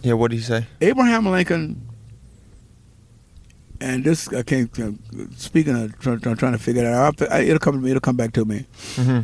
[0.02, 0.12] Yeah.
[0.12, 0.66] What did he say?
[0.80, 1.89] Abraham Lincoln
[3.80, 4.90] and this I can't uh,
[5.36, 7.20] speaking of trying, trying trying to figure it out.
[7.30, 7.90] I- It'll come to me.
[7.90, 8.66] It'll come back to me.
[8.96, 9.20] Mm-hmm.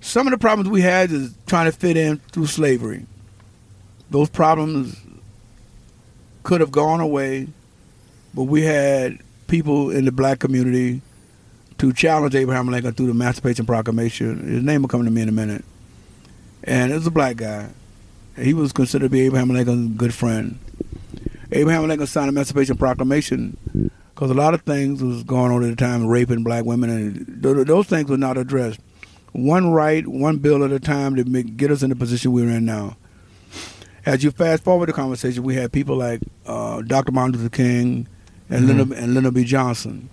[0.00, 3.06] Some of the problems we had is trying to fit in through slavery.
[4.10, 5.00] Those problems
[6.42, 7.48] could have gone away,
[8.34, 11.00] but we had people in the black community
[11.78, 14.46] to challenge Abraham Lincoln through the Emancipation Proclamation.
[14.46, 15.64] His name will come to me in a minute.
[16.64, 17.70] And it was a black guy.
[18.36, 20.58] He was considered to be Abraham Lincoln's good friend.
[21.54, 25.70] Abraham Lincoln signed the Emancipation Proclamation because a lot of things was going on at
[25.70, 28.80] the time, raping black women, and th- those things were not addressed
[29.32, 32.48] one right, one bill at a time to make, get us in the position we're
[32.48, 32.96] in now.
[34.06, 37.10] As you fast forward the conversation, we had people like uh, Dr.
[37.10, 38.06] Martin Luther King
[38.50, 38.68] and, Mhm.
[38.68, 39.42] Lyndon, and Lyndon B.
[39.44, 40.08] Johnson.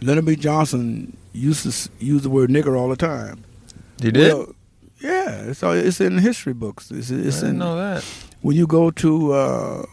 [0.00, 0.36] Lyndon B.
[0.36, 3.44] Johnson used to s- use the word nigger all the time.
[4.00, 4.32] You did?
[4.32, 4.54] Well,
[5.00, 6.90] yeah, it's all, it's in history books.
[6.90, 8.02] It's, I didn't in know that.
[8.42, 9.84] when you go to uh,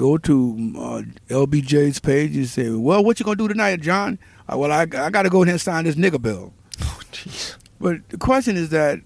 [0.00, 0.34] go to
[0.78, 4.18] uh, LBJ's page, and say, "Well, what you gonna do tonight, John?"
[4.50, 6.52] Uh, well, I I got to go in here and sign this nigga bill.
[6.82, 7.56] Oh, jeez.
[7.78, 9.00] But the question is that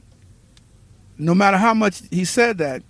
[1.18, 2.82] no matter how much he said that,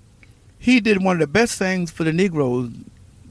[0.59, 2.71] he did one of the best things for the Negroes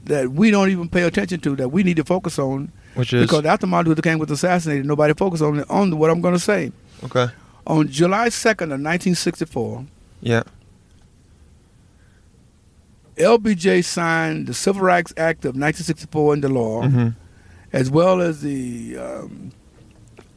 [0.04, 2.70] that we don't even pay attention to, that we need to focus on.
[2.94, 6.20] Which is Because after Martin Luther King was assassinated, nobody focused on on what I'm
[6.20, 6.72] going to say.
[7.04, 7.28] okay.
[7.66, 9.86] On July 2nd of 1964,
[10.20, 10.42] Yeah.
[13.16, 17.08] LBJ signed the Civil Rights Act of 1964 into law, Mm-hmm.
[17.72, 19.52] as well as the um,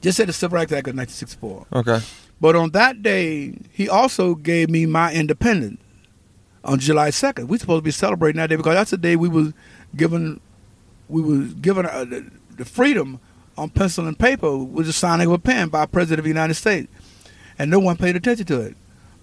[0.02, 1.66] just said the Civil Rights Act of 1964.
[1.74, 2.00] Okay.
[2.40, 5.82] But on that day, he also gave me my independence
[6.64, 7.48] on July 2nd.
[7.48, 9.54] We're supposed to be celebrating that day because that's the day we was
[9.96, 10.40] given
[11.10, 13.20] we was given uh, the, the freedom
[13.58, 16.30] on pencil and paper with the signing of a pen by a president of the
[16.30, 16.88] United States,
[17.58, 18.76] and no one paid attention to it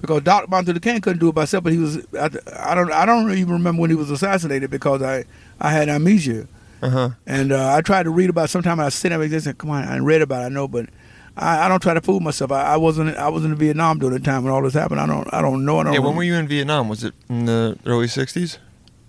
[0.07, 0.47] because Dr.
[0.49, 1.65] Martin Luther King couldn't do it by himself.
[1.65, 5.03] But he was I, I don't I don't even remember when he was assassinated because
[5.03, 5.25] I
[5.61, 6.47] I had amnesia.
[6.83, 7.11] Uh huh.
[7.27, 8.45] And uh, I tried to read about.
[8.47, 8.49] it.
[8.49, 10.43] Sometime I sit there and said, "Come on, I read about.
[10.43, 10.91] it, I know, but
[11.37, 12.53] I, I don't try to fool myself.
[12.53, 15.01] I, I wasn't I was in Vietnam during the time when all this happened.
[15.01, 15.79] I don't I don't know.
[15.79, 16.89] I don't Yeah, when were you in Vietnam?
[16.89, 18.59] Was it in the early '60s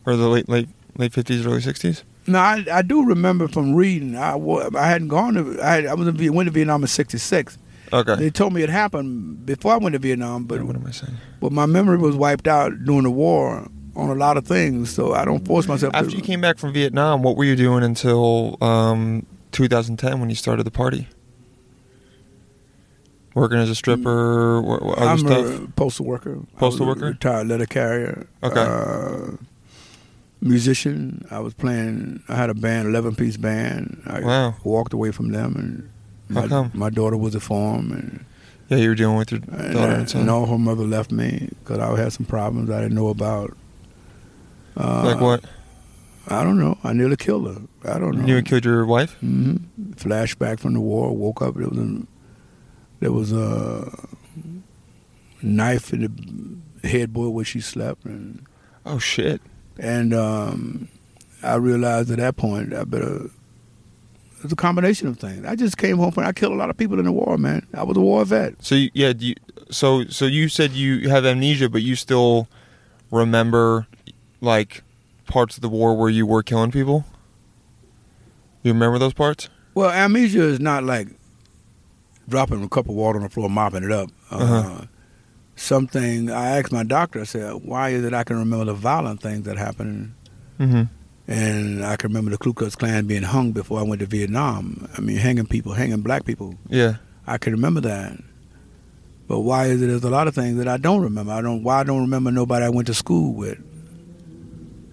[0.06, 2.04] or the late late late '50s, early '60s?
[2.28, 4.16] No, I, I do remember from reading.
[4.16, 4.36] I,
[4.76, 5.62] I hadn't gone to.
[5.62, 7.58] I, had, I was in, went to Vietnam in '66.
[7.94, 8.16] Okay.
[8.16, 11.14] They told me it happened before I went to Vietnam, but what am I saying?
[11.40, 14.90] but my memory was wiped out during the war on a lot of things.
[14.94, 15.94] So I don't force myself.
[15.94, 20.30] After to, you came back from Vietnam, what were you doing until um, 2010 when
[20.30, 21.08] you started the party?
[23.34, 24.60] Working as a stripper,
[24.94, 25.60] other I'm stuff.
[25.60, 26.40] a postal worker.
[26.58, 27.06] Postal I was a worker?
[27.12, 28.28] Retired letter carrier.
[28.42, 28.62] Okay.
[28.62, 29.32] Uh,
[30.42, 31.26] musician.
[31.30, 32.24] I was playing.
[32.30, 34.02] I had a band, eleven piece band.
[34.06, 34.56] I Wow.
[34.64, 35.90] walked away from them, and
[36.34, 36.72] How my, come?
[36.74, 38.26] my daughter was a farm, and,
[38.70, 40.22] Yeah, you were dealing with your and, daughter uh, and son.
[40.22, 43.56] and all her mother left me because I had some problems I didn't know about.
[44.78, 45.44] Uh, like what?
[46.28, 46.78] I don't know.
[46.84, 47.62] I nearly killed her.
[47.94, 48.26] I don't know.
[48.26, 49.16] You killed your wife?
[49.24, 49.92] Mm-hmm.
[49.94, 51.16] Flashback from the war.
[51.16, 51.54] Woke up.
[51.56, 52.02] There was a,
[53.00, 53.92] there was a
[55.42, 58.46] knife in the headboard where she slept, and
[58.86, 59.42] Oh shit!
[59.78, 60.88] and um,
[61.44, 63.30] I realized at that point I better.
[64.46, 65.44] It's a combination of things.
[65.44, 66.24] I just came home from.
[66.26, 67.66] I killed a lot of people in the war, man.
[67.74, 68.54] I was a war vet.
[68.64, 69.36] So you, yeah, do you,
[69.72, 72.48] so so you said you have amnesia, but you still
[73.10, 73.88] remember
[74.42, 74.84] like
[75.26, 77.06] parts of the war where you were killing people.
[78.62, 79.50] You remember those parts?
[79.74, 81.08] Well, amnesia is not like
[82.30, 84.10] dropping a cup of water on the floor, mopping it up.
[84.32, 84.82] Uh, Uh-huh.
[85.56, 87.22] Something I asked my doctor.
[87.22, 90.14] I said, "Why is it I can remember the violent things that happened,
[90.60, 90.84] Mm-hmm.
[91.28, 94.88] And I can remember the Ku Klux Klan being hung before I went to Vietnam?
[94.98, 96.56] I mean, hanging people, hanging black people.
[96.70, 96.98] Yeah.
[97.26, 98.20] I can remember that.
[99.28, 99.88] But why is it?
[99.88, 101.32] There's a lot of things that I don't remember.
[101.34, 101.64] I don't.
[101.64, 103.58] Why I don't remember nobody I went to school with.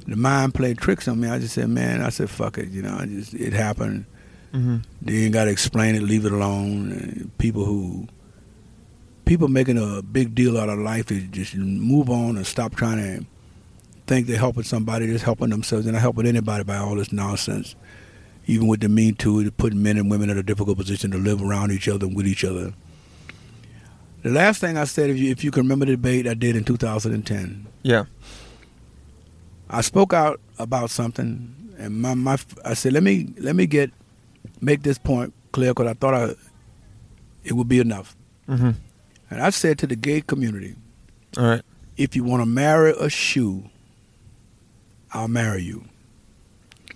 [0.06, 1.28] The mind played tricks on me.
[1.28, 2.00] I just said, man.
[2.02, 2.68] I said, fuck it.
[2.68, 4.06] You know, I just it happened.
[4.54, 5.08] Mm-hmm.
[5.08, 6.02] You ain't got to explain it.
[6.02, 6.92] Leave it alone.
[6.92, 8.08] And people who,
[9.26, 12.98] people making a big deal out of life is just move on and stop trying
[12.98, 13.26] to
[14.12, 15.06] think they're helping somebody.
[15.06, 15.84] They're just helping themselves.
[15.86, 17.74] They're not helping anybody by all this nonsense.
[18.46, 21.40] Even with the Me Too, putting men and women in a difficult position to live
[21.40, 22.74] around each other and with each other.
[24.22, 26.56] The last thing I said, if you, if you can remember the debate I did
[26.56, 28.04] in 2010, Yeah.
[29.70, 33.90] I spoke out about something, and my, my I said, let me let me get
[34.60, 36.34] make this point clear because I thought I,
[37.44, 38.14] it would be enough.
[38.48, 38.70] Mm-hmm.
[39.30, 40.74] And I said to the gay community,
[41.38, 41.62] All right.
[41.96, 43.70] if you want to marry a shoe,
[45.12, 45.84] I'll marry you.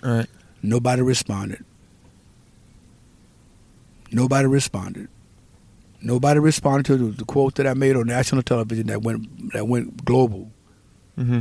[0.02, 0.26] All right.
[0.62, 1.64] Nobody responded.
[4.10, 5.08] Nobody responded.
[6.00, 9.66] Nobody responded to the, the quote that I made on national television that went that
[9.66, 10.50] went global.
[11.18, 11.40] Mm-hmm.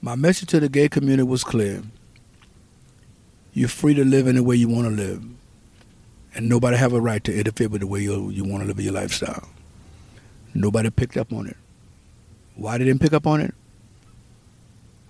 [0.00, 1.82] My message to the gay community was clear.
[3.52, 5.22] You're free to live any way you want to live.
[6.34, 8.80] And nobody have a right to interfere with the way you, you want to live
[8.80, 9.48] your lifestyle.
[10.54, 11.56] Nobody picked up on it.
[12.54, 13.54] Why they didn't pick up on it?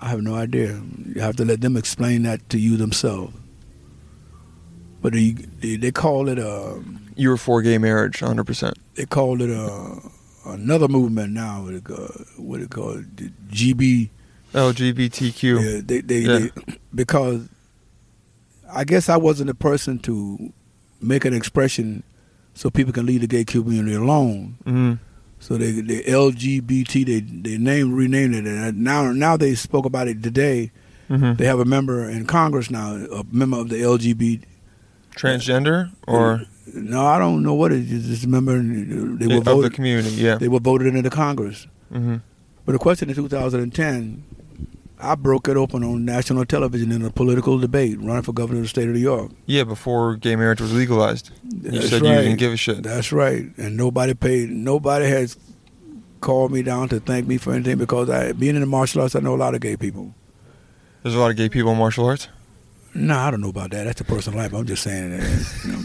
[0.00, 0.80] I have no idea.
[1.14, 3.34] You have to let them explain that to you themselves.
[5.02, 6.82] But they, they, they call it a,
[7.16, 8.44] You were for gay marriage, 100.
[8.44, 9.98] percent they call it a,
[10.46, 11.62] another movement now.
[11.64, 13.04] What it call, what it called
[13.48, 14.10] GB
[14.52, 15.42] LGBTQ.
[15.74, 16.38] Yeah, they, they, Yeah.
[16.38, 16.50] they
[16.94, 17.48] because
[18.72, 20.52] I guess I wasn't the person to
[21.00, 22.02] make an expression
[22.54, 24.56] so people can leave the gay community alone.
[24.64, 24.94] Mm-hmm.
[25.40, 30.06] So they the LGBT they they named renamed it and now now they spoke about
[30.06, 30.70] it today.
[31.08, 31.34] Mm-hmm.
[31.34, 34.44] They have a member in Congress now, a member of the LGBT.
[35.16, 38.06] Transgender or No, I don't know what it is.
[38.06, 38.62] Just a member.
[38.62, 40.10] They were of the community?
[40.10, 40.36] Yeah.
[40.36, 41.66] They were voted into the Congress.
[41.92, 42.16] Mm-hmm.
[42.64, 44.22] But the question in 2010,
[45.02, 48.64] I broke it open on national television in a political debate, running for governor of
[48.64, 49.30] the state of New York.
[49.46, 51.30] Yeah, before gay marriage was legalized.
[51.44, 52.22] You That's said you right.
[52.22, 52.82] didn't give a shit.
[52.82, 53.46] That's right.
[53.56, 54.50] And nobody paid.
[54.50, 55.36] Nobody has
[56.20, 59.16] called me down to thank me for anything because I, being in the martial arts,
[59.16, 60.14] I know a lot of gay people.
[61.02, 62.28] There's a lot of gay people in martial arts.
[62.92, 63.84] No, I don't know about that.
[63.84, 64.52] That's a personal life.
[64.52, 65.60] I'm just saying that.
[65.64, 65.78] You know.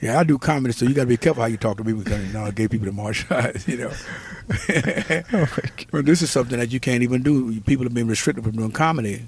[0.00, 2.02] Yeah, I do comedy, so you got to be careful how you talk to people
[2.02, 3.90] because you know, gay people in martial arts, you know.
[5.90, 7.60] but this is something that you can't even do.
[7.62, 9.26] People have been restricted from doing comedy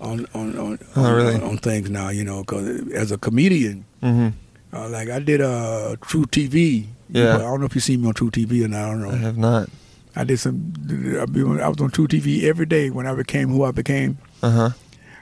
[0.00, 1.34] on on on, Oh, on, really?
[1.36, 2.40] on, on things now, you know.
[2.40, 4.76] Because as a comedian, Mm-hmm.
[4.76, 6.86] uh, like I did uh, truTV.
[7.10, 7.36] Yeah.
[7.36, 8.80] I don't know if you see me on truTV or not.
[8.82, 9.10] I don't know.
[9.10, 9.68] I have not.
[10.16, 10.72] I did some.
[10.90, 14.18] I was on truTV every day when I became who I became.
[14.42, 14.70] Uh huh.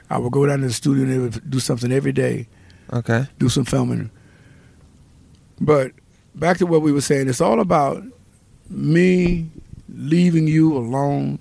[0.09, 2.47] I would go down to the studio and they would do something every day,
[2.91, 3.27] Okay.
[3.39, 4.09] do some filming.
[5.61, 5.91] But
[6.35, 8.03] back to what we were saying, it's all about
[8.69, 9.47] me
[9.93, 11.37] leaving you alone,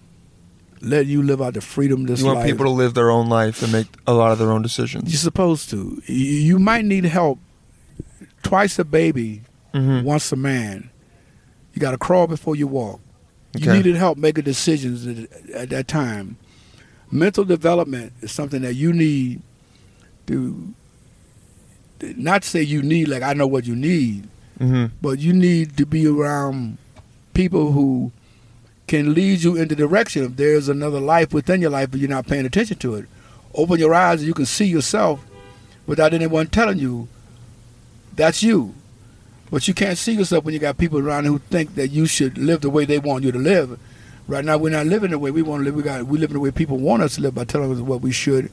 [0.83, 2.47] let you live out the freedom this You want life.
[2.51, 5.11] people to live their own life and make a lot of their own decisions.
[5.11, 6.03] You're supposed to.
[6.07, 7.39] You, might need help
[8.43, 9.43] twice a baby,
[9.75, 10.03] Mhm.
[10.05, 10.91] once a man.
[11.75, 13.01] You got to crawl before you walk.
[13.57, 16.37] You needed help making decisions at, at that time.
[17.11, 19.43] Mental development is something that you need
[20.27, 20.73] to
[22.17, 24.29] not say you need like I know what you need,
[24.59, 26.79] hmm but you need to be around
[27.35, 28.13] people who
[28.87, 32.09] can lead you in the direction if there's another life within your life but you're
[32.11, 33.07] not paying attention to it.
[33.55, 35.25] Open your eyes and you can see yourself
[35.87, 37.09] without anyone telling you
[38.15, 38.75] that's you.
[39.51, 42.37] But you can't see yourself when you got people around who think that you should
[42.39, 43.79] live the way they want you to live.
[44.29, 45.75] Right now we're not living the way we want to live.
[45.75, 48.01] We got we living the way people want us to live by telling us what
[48.03, 48.51] we should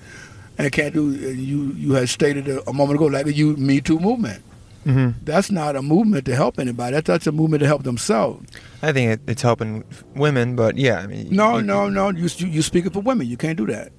[0.58, 1.12] and can't do.
[1.12, 4.44] You you had stated a, a moment ago like the you Me Too movement.
[4.86, 6.94] hmm That's not a movement to help anybody.
[6.94, 8.50] That's, that's a movement to help themselves.
[8.82, 9.84] I think it, it's helping
[10.16, 12.10] women, but yeah, I mean, No, you- no, no.
[12.10, 13.28] You you you speaking for women.
[13.28, 13.92] You can't do that.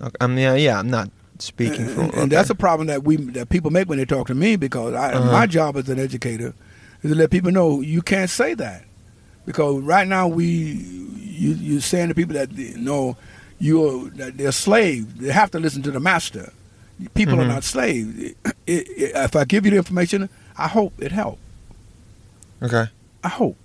[0.00, 2.00] Okay, I mean, yeah, yeah, I'm not speaking for.
[2.02, 4.56] And, and that's a problem that we that people make when they talk to me
[4.56, 5.30] because I, Uh-huh.
[5.32, 6.54] my job as an educator
[7.02, 8.84] is to let people know you can't say that
[9.46, 13.16] because right now we you you're saying to people that you know
[13.60, 15.06] you're they're slaves.
[15.14, 16.52] They have to listen to the master.
[17.14, 17.42] People Mhm.
[17.42, 18.18] are not slaves.
[18.18, 18.36] It-
[18.66, 18.86] it-
[19.26, 21.38] if I give you the information, I hope it helps.
[22.62, 22.86] okay.
[23.22, 23.56] I hope,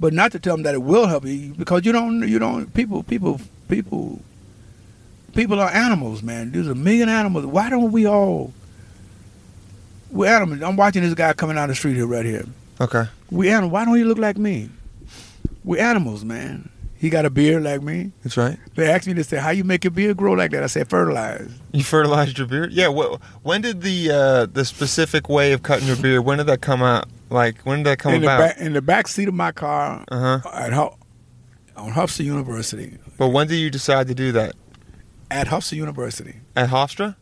[0.00, 2.26] but not to tell them that it will help you because you don't.
[2.28, 2.72] You don't.
[2.74, 3.02] People.
[3.04, 3.40] People.
[3.68, 4.20] People.
[5.34, 6.50] People are animals, man.
[6.50, 7.46] There's a million animals.
[7.46, 8.52] Why don't we all?
[10.10, 10.62] We're animals.
[10.62, 12.46] I'm watching this guy coming down the street here, right here.
[12.80, 13.04] Okay.
[13.30, 13.72] We animals.
[13.72, 14.70] Why don't he look like me?
[15.64, 16.68] We're animals, man.
[17.00, 18.10] He got a beard like me.
[18.24, 18.58] That's right.
[18.74, 20.88] They asked me to say, "How you make your beard grow like that?" I said,
[20.90, 22.72] "Fertilize." You fertilized your beard?
[22.72, 22.88] Yeah.
[22.88, 26.24] Wh- when did the uh, the specific way of cutting your beard?
[26.24, 27.06] When did that come out?
[27.30, 28.38] Like when did that come in the about?
[28.40, 30.50] back, in the back seat of my car Uh huh.
[30.52, 30.96] at Hu-
[31.76, 32.98] on Hufsa University.
[33.16, 34.56] But when did you decide to do that?
[35.30, 36.36] At Hufsa University.
[36.56, 37.14] At Hofstra?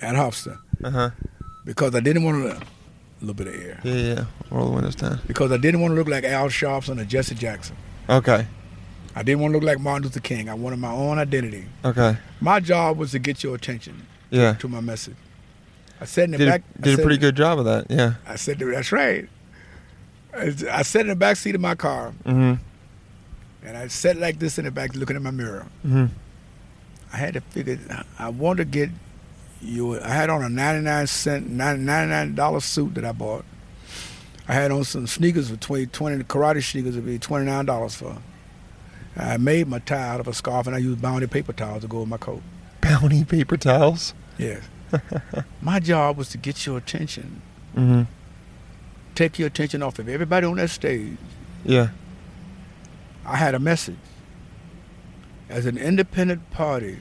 [0.00, 0.58] At Hufsa.
[0.84, 1.10] Uh huh.
[1.64, 2.60] because I didn't want to a
[3.20, 4.14] little bit of air Yeah, yeah.
[4.14, 4.24] yeah.
[4.52, 5.18] Roll the windows down.
[5.26, 7.74] because I didn't want to look like Al Sharpton or Jesse Jackson.
[8.08, 8.46] Okay.
[9.16, 10.48] I didn't want to look like Martin Luther King.
[10.48, 11.64] I wanted my own identity.
[11.84, 12.16] Okay.
[12.40, 14.52] My job was to get your attention Yeah.
[14.54, 15.16] to my message.
[16.00, 16.60] I said in the Did, back.
[16.60, 17.86] a, I did a pretty good job of that.
[17.90, 18.14] Yeah.
[18.26, 19.28] I said that's right.
[20.34, 23.66] I I sat in the back seat of my car Mm hmm.
[23.66, 25.66] and I sat like this in the back, looking in my mirror.
[25.82, 25.96] hmm.
[26.04, 26.10] Mm
[27.10, 27.78] I had to figure.
[28.18, 28.90] I wanted to get
[29.62, 29.98] you.
[29.98, 33.46] I had on a ninety-nine cent, ninety-nine dollar suit that I bought.
[34.46, 37.94] I had on some sneakers for 20, 20 karate sneakers would be twenty nine dollars
[37.94, 38.18] for.
[39.18, 41.88] I made my tie out of a scarf and I used bounty paper towels to
[41.88, 42.42] go with my coat.
[42.80, 44.14] Bounty paper towels.
[44.38, 44.62] Yes.
[45.60, 47.42] my job was to get your attention,
[47.76, 48.02] Mm hmm.
[49.14, 51.16] take your attention off of everybody on that stage.
[51.64, 51.88] Yeah.
[53.26, 53.98] I had a message.
[55.48, 56.98] As an independent party,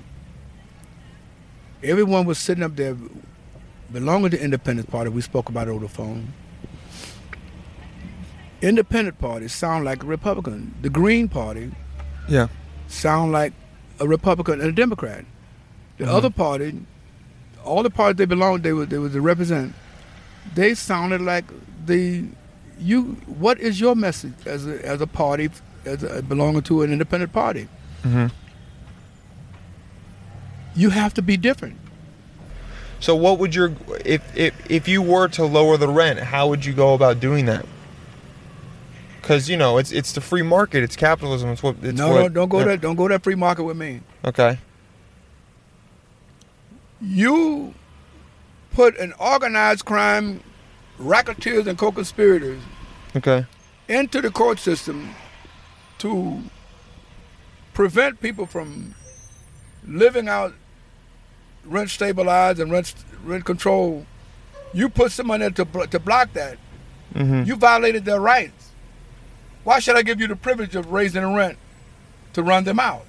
[1.84, 2.97] everyone was sitting up there
[3.93, 5.09] belonging to the independent party.
[5.09, 6.34] We spoke about it over the phone.
[8.61, 10.74] Independent parties sound like a Republican.
[10.82, 11.72] The Green Party
[12.28, 12.47] Yeah.
[12.88, 13.53] sound like
[13.99, 15.25] a Republican and a Democrat.
[15.97, 16.13] The Mhm.
[16.13, 16.80] other party,
[17.65, 19.73] all the parties they belonged, they were they were to represent.
[20.55, 21.45] They sounded like
[21.86, 22.25] the
[22.80, 23.17] you.
[23.25, 25.49] What is your message as a as a party
[25.86, 27.67] as a, belonging to an independent party?
[28.03, 28.28] Mm hmm.
[30.75, 31.78] You have to be different.
[32.99, 33.73] So what would your
[34.05, 37.45] if if if you were to lower the rent, how would you go about doing
[37.47, 37.65] that?
[39.28, 41.49] Because you know it's it's the free market, it's capitalism.
[41.49, 42.65] It's what it's no, what, no, don't go yeah.
[42.67, 43.99] that don't go that free market with me.
[44.23, 44.57] Okay.
[47.01, 47.73] You
[48.71, 50.41] put an organized crime,
[50.97, 52.61] racketeers and co-conspirators
[53.17, 53.45] Okay.
[53.89, 55.13] into the court system
[55.97, 56.41] to
[57.73, 58.95] prevent people from
[59.86, 60.53] living out
[61.65, 64.05] rent stabilized and rent rent control.
[64.73, 66.57] You put someone there to to block that.
[67.13, 67.43] Mm-hmm.
[67.43, 68.66] You violated their rights.
[69.68, 71.57] Why should I give you the privilege of raising the rent
[72.32, 73.03] to run them out?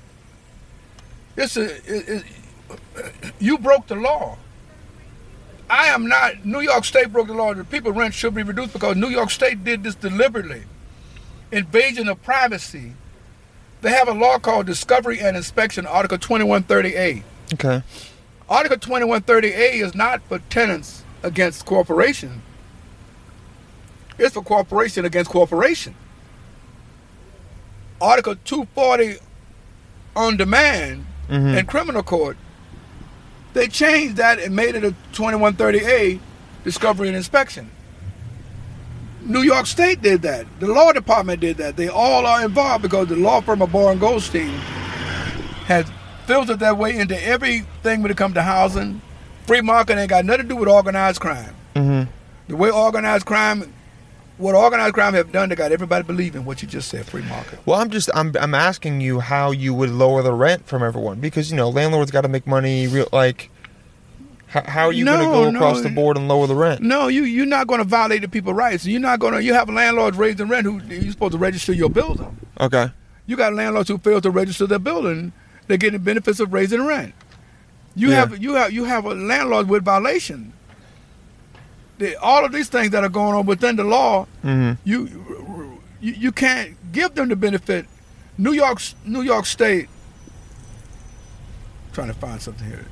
[1.36, 2.24] It, it,
[3.38, 4.38] you broke the law.
[5.70, 6.44] I am not.
[6.44, 7.54] New York State broke the law.
[7.54, 10.64] The people rent should be reduced because New York State did this deliberately.
[11.52, 12.94] Invasion of privacy.
[13.80, 17.22] They have a law called Discovery and Inspection, Article 2130A.
[17.54, 17.84] Okay.
[18.48, 22.42] Article 2130A is not for tenants against corporation.
[24.18, 25.94] It's for corporation against corporation.
[28.00, 29.16] Article 240
[30.16, 31.58] on demand Mhm.
[31.58, 32.36] in criminal court,
[33.54, 36.20] they changed that and made it a 2130A
[36.64, 37.70] discovery and inspection.
[39.22, 40.46] New York State did that.
[40.60, 41.76] The law department did that.
[41.76, 44.50] They all are involved because the law firm of Bohr and Goldstein
[45.66, 45.84] has
[46.26, 49.00] filtered their way into everything when it comes to housing.
[49.46, 51.54] Free market ain't got nothing to do with organized crime.
[51.74, 52.10] Mm-hmm.
[52.48, 53.72] The way organized crime,
[54.38, 57.58] what organized crime have done, they got everybody believing what you just said, free market.
[57.66, 61.20] Well, I'm just I'm I'm asking you how you would lower the rent from everyone
[61.20, 62.86] because you know landlords got to make money.
[62.86, 63.50] Real like,
[64.46, 65.58] how, how are you going to go no.
[65.58, 66.80] across the board and lower the rent?
[66.80, 68.86] No, you you're not going to violate the people's rights.
[68.86, 69.42] You're not going to.
[69.42, 72.36] You have landlords raising rent who you're supposed to register your building.
[72.60, 72.90] Okay.
[73.26, 75.32] You got landlords who fail to register their building.
[75.66, 77.14] They're getting the benefits of raising rent.
[77.94, 78.14] You Yeah.
[78.14, 80.52] have you have you have a landlord with violation.
[81.98, 85.06] The, all of these things that are going on within the law, hmm you,
[86.00, 87.86] you you can't give them the benefit.
[88.36, 89.88] New York New York State.
[91.92, 92.86] trying to find something here.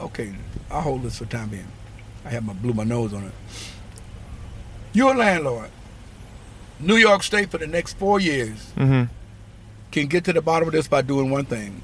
[0.00, 0.34] Okay,
[0.70, 1.66] I'll hold this for time being.
[2.24, 3.32] I have my blew my nose on it.
[4.92, 5.70] You're a landlord.
[6.80, 9.04] New York State for the next four years hmm
[9.90, 11.82] can get to the bottom of this by doing one thing.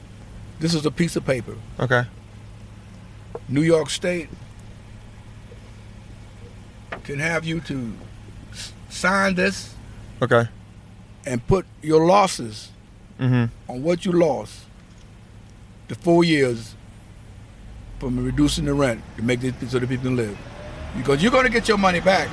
[0.60, 1.54] This is a piece of paper.
[1.80, 2.02] Okay.
[3.48, 4.28] New York State
[7.05, 7.92] can have you to
[8.88, 9.74] sign this
[10.22, 10.48] Okay.
[11.26, 12.70] and put your losses
[13.18, 14.61] hmm on what you lost
[15.88, 16.74] the four years
[18.00, 20.36] from reducing the rent to make this so that people can live.
[20.96, 22.28] Because you're going to get your money back.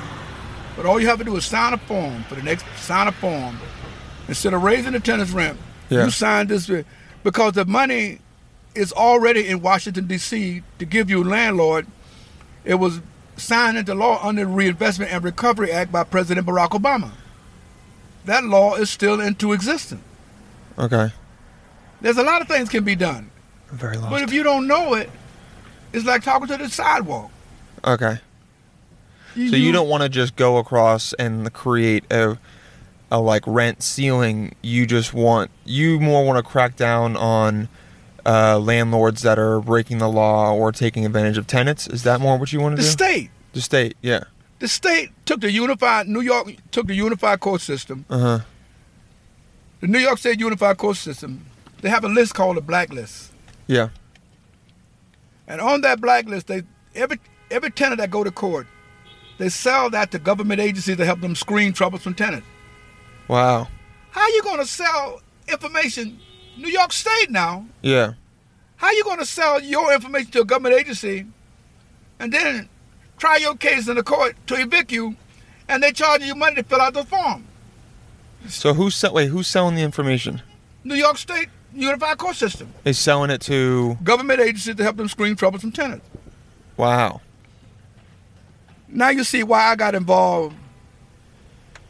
[0.75, 3.11] But all you have to do is sign a form for the next sign a
[3.11, 3.57] form.
[4.27, 5.57] Instead of raising the tenant's rent,
[5.89, 6.05] Yeah.
[6.05, 6.69] you sign this
[7.23, 8.19] because the money
[8.73, 10.63] is already in Washington D.C.
[10.79, 11.85] to give you landlord.
[12.63, 13.01] It was
[13.41, 17.11] signed into law under the Reinvestment and Recovery Act by President Barack Obama.
[18.25, 20.01] That law is still into existence.
[20.77, 21.11] Okay.
[22.01, 23.29] There's a lot of things can be done.
[23.71, 24.11] I'm very lost.
[24.11, 25.09] But if you don't know it,
[25.93, 27.31] it's like talking to the sidewalk.
[27.83, 28.19] okay.
[29.33, 32.37] So you don't want to just go across and create a,
[33.09, 34.55] a like rent ceiling.
[34.61, 37.69] You just want you more want to crack down on
[38.25, 41.87] uh, landlords that are breaking the law or taking advantage of tenants.
[41.87, 42.87] Is that more what you want to the do?
[42.87, 43.29] The state.
[43.53, 44.23] the state, yeah.
[44.59, 48.05] The state took the unified New York took the unified court system.
[48.09, 48.39] Uh huh.
[49.79, 51.45] The New York State unified court system.
[51.81, 53.31] They have a list called a blacklist,
[53.65, 53.89] Yeah.
[55.47, 56.61] and on that blacklist, they
[56.93, 57.19] every
[57.49, 58.67] every tenant that go to court,
[59.39, 62.45] they sell that to government agencies to help them screen troublesome tenants.
[63.27, 63.67] Wow.
[64.11, 66.19] How you going to sell information?
[66.57, 67.65] New York State now.
[67.81, 68.13] Yeah.
[68.77, 71.25] How you going to sell your information to a government agency
[72.19, 72.67] and then
[73.17, 75.15] try your case in the court to evict you
[75.69, 77.45] and they charge you money to fill out the form?
[78.47, 79.27] So who's sell- wait?
[79.29, 80.41] Who's selling the information?
[80.83, 82.73] New York State Unified Court System.
[82.85, 83.95] Is selling it to?
[84.03, 86.05] Government agencies to help them screen troublesome tenants.
[86.75, 87.21] Wow.
[88.87, 90.55] Now you see why I got involved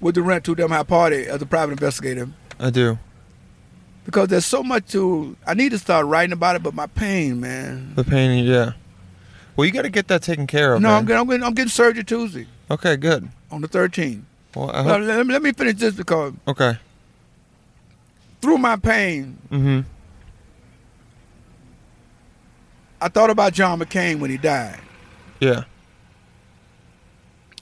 [0.02, 2.28] with the Rent Too Damn High Party as a private investigator.
[2.60, 3.00] I do.
[4.06, 7.40] Because there's so much to I need to start writing about it, but my pain,
[7.40, 7.94] man.
[7.96, 8.44] The pain.
[8.46, 8.74] Yeah.
[9.56, 10.82] Well, you got to get that taken care of.
[10.82, 10.90] No.
[10.90, 12.96] I'm getting, I'm getting I'm getting surgery Tuesday Okay.
[12.96, 13.30] Good.
[13.52, 14.22] on the 13th.
[14.56, 14.86] Well, hope.
[15.02, 16.78] let, me, let me finish this because Okay.
[18.42, 19.82] through my pain, Mm-hmm.
[23.04, 24.80] I thought about John McCain when he died.
[25.40, 25.64] Yeah.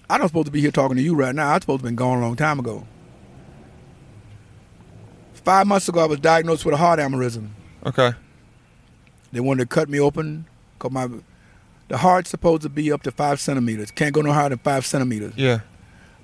[0.10, 1.54] I don't supposed to be here talking to you right now.
[1.54, 2.86] I'm supposed to have been gone a long time ago.
[5.44, 7.50] Five months ago, I was diagnosed with a heart aneurysm.
[7.86, 8.12] Okay.
[9.32, 10.46] They wanted to cut me open
[10.78, 11.10] because my
[11.88, 13.92] the heart's supposed to be up to five centimeters.
[13.92, 15.34] Can't go no higher than five centimeters.
[15.36, 15.62] Yeah.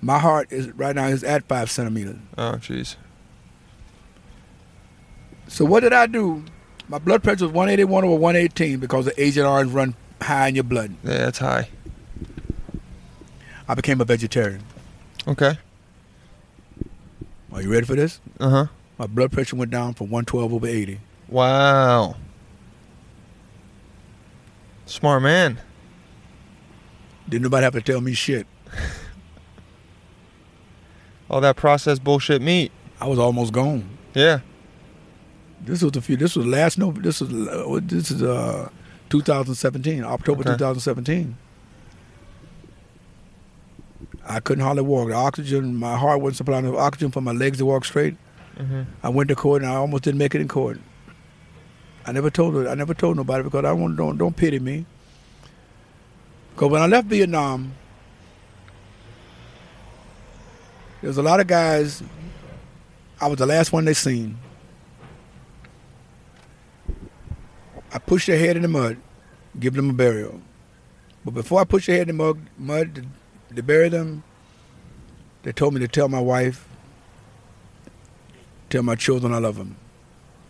[0.01, 2.17] My heart is right now is at five centimeters.
[2.37, 2.95] Oh, jeez.
[5.47, 6.43] So what did I do?
[6.87, 10.63] My blood pressure was 181 over 118 because the Agent Orange run high in your
[10.63, 10.95] blood.
[11.03, 11.69] Yeah, that's high.
[13.67, 14.61] I became a vegetarian.
[15.27, 15.57] Okay.
[17.51, 18.19] Are you ready for this?
[18.39, 18.65] Uh huh.
[18.97, 20.99] My blood pressure went down from 112 over 80.
[21.27, 22.15] Wow.
[24.85, 25.59] Smart man.
[27.27, 28.47] Didn't nobody have to tell me shit.
[31.29, 32.71] All that processed bullshit meat.
[33.01, 33.89] I was almost gone.
[34.13, 34.39] Yeah.
[35.61, 36.15] This was a few.
[36.15, 37.01] This was last November.
[37.01, 38.69] This was uh, this is uh
[39.09, 40.51] 2017, October Okay.
[40.51, 41.35] 2017.
[44.27, 45.09] I couldn't hardly walk.
[45.09, 48.15] The oxygen, my heart wasn't supplying enough oxygen for my legs to walk straight.
[48.57, 48.83] Mm-hmm.
[49.03, 50.79] I went to court and I almost didn't make it in court.
[52.05, 52.69] I never told her.
[52.69, 54.85] I never told nobody because I want don't don't pity me.
[56.53, 57.73] Because when I left Vietnam,
[61.01, 62.01] there was a lot of guys.
[63.19, 64.37] I was the last one they seen.
[67.91, 68.97] I pushed their head in the mud,
[69.59, 70.41] give them a burial.
[71.23, 74.23] But before I pushed their head in the mud, mud to, to bury them,
[75.43, 76.67] they told me to tell my wife,
[78.69, 79.77] tell my children I love them,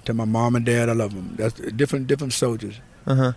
[0.04, 1.36] tell my mom and dad I love them.
[1.36, 2.80] That's different, different soldiers.
[3.06, 3.32] Uh huh.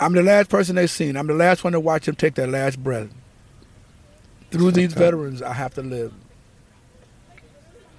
[0.00, 1.16] I'm the last person they've seen.
[1.16, 3.08] I'm the last one to watch them take their last breath.
[4.50, 6.12] Through these veterans, I have to live.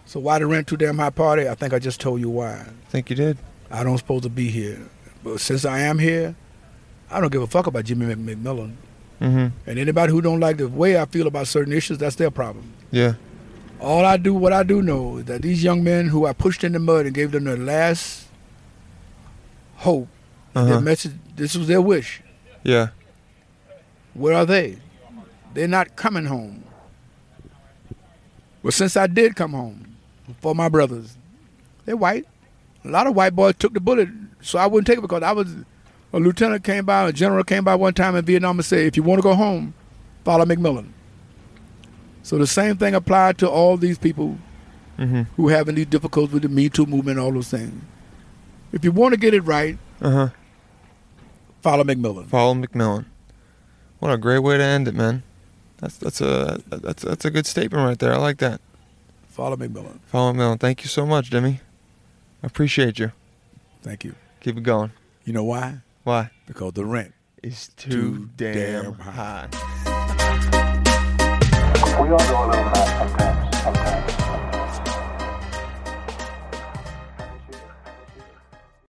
[0.05, 1.47] So why the rent too damn high party?
[1.47, 2.51] I think I just told you why.
[2.51, 3.37] I think you did.
[3.71, 4.79] I don't supposed to be here.
[5.23, 6.35] But since I am here,
[7.09, 8.75] I don't give a fuck about Jimmy McMillan.
[9.21, 9.47] Mm-hmm.
[9.65, 12.73] And anybody who don't like the way I feel about certain issues, that's their problem.
[12.91, 13.13] Yeah.
[13.79, 16.63] All I do, what I do know, is that these young men who I pushed
[16.63, 18.27] in the mud and gave them their last
[19.77, 20.07] hope,
[20.55, 22.21] Uh their message, this was their wish.
[22.63, 22.89] Yeah.
[24.13, 24.77] Where are they?
[25.53, 26.63] They're not coming home.
[28.61, 29.97] Well, since I did come home
[30.39, 31.17] for my brothers,
[31.83, 32.25] they're white.
[32.85, 34.07] A lot of white boys took the bullet,
[34.41, 35.53] so I wouldn't take it because I was
[36.13, 38.95] a lieutenant came by, a general came by one time in Vietnam and said, if
[38.95, 39.73] you want to go home,
[40.23, 40.92] follow McMillan.
[42.23, 44.37] So the same thing applied to all these people
[44.97, 45.23] Mm-hmm.
[45.37, 47.81] who having these difficulties with the Me Too movement, all those things.
[48.71, 50.29] If you want to get it right, Uh huh.
[51.63, 52.27] follow McMillan.
[52.27, 53.05] Follow McMillan.
[53.97, 55.23] What a great way to end it, man.
[55.77, 58.13] That's that's a that's that's a good statement right there.
[58.13, 58.61] I like that.
[59.29, 59.97] Follow McMillan.
[60.05, 60.59] Follow McMillan.
[60.59, 61.59] Thank you so much, Demi.
[62.43, 63.11] I appreciate you.
[63.81, 64.13] Thank you.
[64.41, 64.91] Keep it going.
[65.25, 65.79] You know why?
[66.03, 66.29] Why?
[66.45, 67.13] Because the rent.
[67.41, 69.47] is too, Too damn, damn high.
[72.03, 73.63] We all go a little mad sometimes.
[73.63, 74.22] Sometimes.